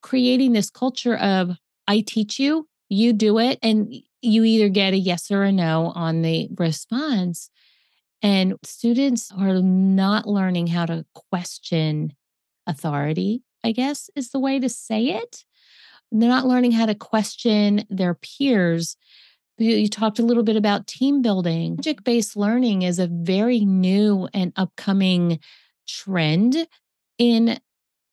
creating 0.00 0.54
this 0.54 0.70
culture 0.70 1.16
of 1.16 1.58
I 1.86 2.00
teach 2.00 2.40
you, 2.40 2.66
you 2.88 3.12
do 3.12 3.38
it, 3.38 3.58
and 3.62 3.94
you 4.22 4.44
either 4.44 4.70
get 4.70 4.94
a 4.94 4.96
yes 4.96 5.30
or 5.30 5.42
a 5.42 5.52
no 5.52 5.92
on 5.94 6.22
the 6.22 6.48
response. 6.56 7.50
And 8.22 8.54
students 8.64 9.30
are 9.36 9.60
not 9.60 10.26
learning 10.26 10.68
how 10.68 10.86
to 10.86 11.04
question 11.30 12.14
authority, 12.66 13.42
I 13.62 13.72
guess 13.72 14.08
is 14.16 14.30
the 14.30 14.40
way 14.40 14.58
to 14.58 14.70
say 14.70 15.08
it. 15.08 15.44
They're 16.10 16.30
not 16.30 16.46
learning 16.46 16.72
how 16.72 16.86
to 16.86 16.94
question 16.94 17.84
their 17.90 18.14
peers. 18.14 18.96
You 19.58 19.88
talked 19.88 20.18
a 20.18 20.22
little 20.22 20.42
bit 20.42 20.56
about 20.56 20.86
team 20.86 21.22
building. 21.22 21.76
Project 21.76 22.04
based 22.04 22.36
learning 22.36 22.82
is 22.82 22.98
a 22.98 23.06
very 23.06 23.60
new 23.60 24.28
and 24.34 24.52
upcoming 24.56 25.38
trend 25.88 26.66
in 27.18 27.58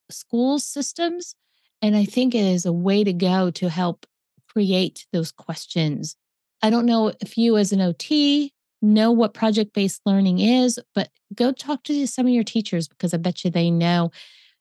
school 0.09 0.59
systems. 0.59 1.35
And 1.81 1.97
I 1.97 2.05
think 2.05 2.33
it 2.33 2.45
is 2.45 2.65
a 2.65 2.71
way 2.71 3.03
to 3.03 3.11
go 3.11 3.51
to 3.51 3.69
help 3.69 4.05
create 4.47 5.05
those 5.11 5.31
questions. 5.31 6.15
I 6.61 6.69
don't 6.69 6.85
know 6.85 7.11
if 7.19 7.37
you, 7.37 7.57
as 7.57 7.73
an 7.73 7.81
OT, 7.81 8.53
know 8.81 9.11
what 9.11 9.33
project 9.33 9.73
based 9.73 10.01
learning 10.05 10.39
is, 10.39 10.79
but 10.95 11.09
go 11.35 11.51
talk 11.51 11.83
to 11.83 12.07
some 12.07 12.25
of 12.25 12.31
your 12.31 12.43
teachers 12.43 12.87
because 12.87 13.13
I 13.13 13.17
bet 13.17 13.43
you 13.43 13.51
they 13.51 13.69
know. 13.69 14.11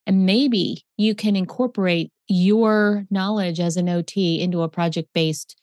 And 0.05 0.25
maybe 0.25 0.83
you 0.97 1.15
can 1.15 1.37
incorporate 1.37 2.11
your 2.27 3.05
knowledge 3.09 3.61
as 3.61 3.77
an 3.77 3.87
OT 3.87 4.41
into 4.41 4.63
a 4.63 4.69
project 4.69 5.09
based 5.13 5.61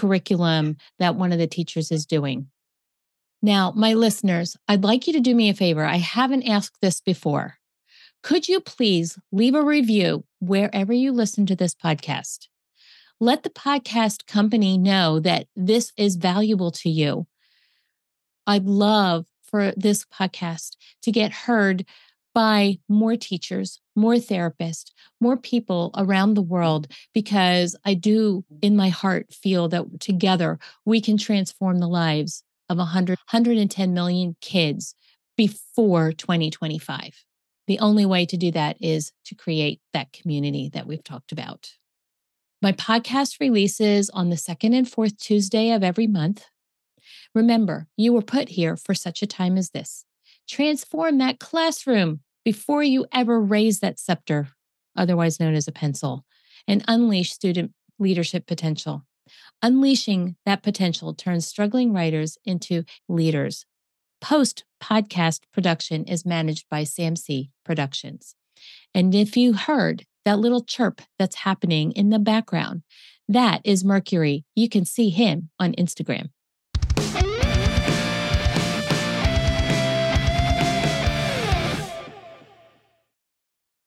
curriculum 0.00 0.78
that 0.98 1.14
one 1.14 1.30
of 1.30 1.38
the 1.38 1.46
teachers 1.46 1.92
is 1.92 2.06
doing. 2.06 2.46
Now, 3.42 3.72
my 3.76 3.92
listeners, 3.92 4.56
I'd 4.66 4.82
like 4.82 5.06
you 5.06 5.12
to 5.12 5.20
do 5.20 5.34
me 5.34 5.50
a 5.50 5.54
favor. 5.54 5.84
I 5.84 5.96
haven't 5.96 6.48
asked 6.48 6.78
this 6.80 7.02
before. 7.02 7.58
Could 8.22 8.48
you 8.48 8.60
please 8.60 9.18
leave 9.30 9.54
a 9.54 9.62
review 9.62 10.24
wherever 10.40 10.92
you 10.94 11.12
listen 11.12 11.44
to 11.46 11.56
this 11.56 11.74
podcast? 11.74 12.48
Let 13.18 13.42
the 13.42 13.50
podcast 13.50 14.26
company 14.26 14.78
know 14.78 15.20
that 15.20 15.48
this 15.54 15.92
is 15.98 16.16
valuable 16.16 16.70
to 16.70 16.88
you. 16.88 17.26
I'd 18.46 18.64
love 18.64 19.26
for 19.42 19.72
this 19.76 20.06
podcast 20.06 20.76
to 21.02 21.12
get 21.12 21.32
heard 21.32 21.84
by 22.34 22.78
more 22.88 23.16
teachers, 23.16 23.80
more 24.00 24.14
therapists, 24.14 24.90
more 25.20 25.36
people 25.36 25.90
around 25.96 26.34
the 26.34 26.42
world, 26.42 26.88
because 27.12 27.76
I 27.84 27.94
do 27.94 28.44
in 28.62 28.74
my 28.76 28.88
heart 28.88 29.32
feel 29.32 29.68
that 29.68 30.00
together 30.00 30.58
we 30.84 31.00
can 31.00 31.18
transform 31.18 31.78
the 31.78 31.88
lives 31.88 32.42
of 32.68 32.78
100, 32.78 33.18
110 33.30 33.94
million 33.94 34.36
kids 34.40 34.94
before 35.36 36.12
2025. 36.12 37.24
The 37.66 37.78
only 37.78 38.06
way 38.06 38.26
to 38.26 38.36
do 38.36 38.50
that 38.52 38.76
is 38.80 39.12
to 39.26 39.34
create 39.34 39.80
that 39.92 40.12
community 40.12 40.70
that 40.72 40.86
we've 40.86 41.04
talked 41.04 41.30
about. 41.30 41.72
My 42.62 42.72
podcast 42.72 43.40
releases 43.40 44.10
on 44.10 44.30
the 44.30 44.36
second 44.36 44.74
and 44.74 44.90
fourth 44.90 45.18
Tuesday 45.18 45.70
of 45.70 45.84
every 45.84 46.06
month. 46.06 46.46
Remember, 47.34 47.86
you 47.96 48.12
were 48.12 48.22
put 48.22 48.50
here 48.50 48.76
for 48.76 48.94
such 48.94 49.22
a 49.22 49.26
time 49.26 49.56
as 49.56 49.70
this. 49.70 50.04
Transform 50.48 51.18
that 51.18 51.38
classroom 51.38 52.20
before 52.44 52.82
you 52.82 53.06
ever 53.12 53.40
raise 53.40 53.80
that 53.80 53.98
scepter, 53.98 54.48
otherwise 54.96 55.40
known 55.40 55.54
as 55.54 55.68
a 55.68 55.72
pencil, 55.72 56.24
and 56.66 56.84
unleash 56.88 57.32
student 57.32 57.72
leadership 57.98 58.46
potential. 58.46 59.04
Unleashing 59.62 60.36
that 60.46 60.62
potential 60.62 61.14
turns 61.14 61.46
struggling 61.46 61.92
writers 61.92 62.38
into 62.44 62.84
leaders. 63.08 63.66
Post 64.20 64.64
podcast 64.82 65.40
production 65.52 66.04
is 66.04 66.26
managed 66.26 66.66
by 66.70 66.82
SAMC 66.82 67.50
Productions. 67.64 68.34
And 68.94 69.14
if 69.14 69.36
you 69.36 69.52
heard 69.52 70.04
that 70.24 70.38
little 70.38 70.62
chirp 70.62 71.00
that's 71.18 71.36
happening 71.36 71.92
in 71.92 72.10
the 72.10 72.18
background, 72.18 72.82
that 73.28 73.60
is 73.64 73.84
Mercury. 73.84 74.44
You 74.54 74.68
can 74.68 74.84
see 74.84 75.10
him 75.10 75.50
on 75.58 75.72
Instagram. 75.74 76.30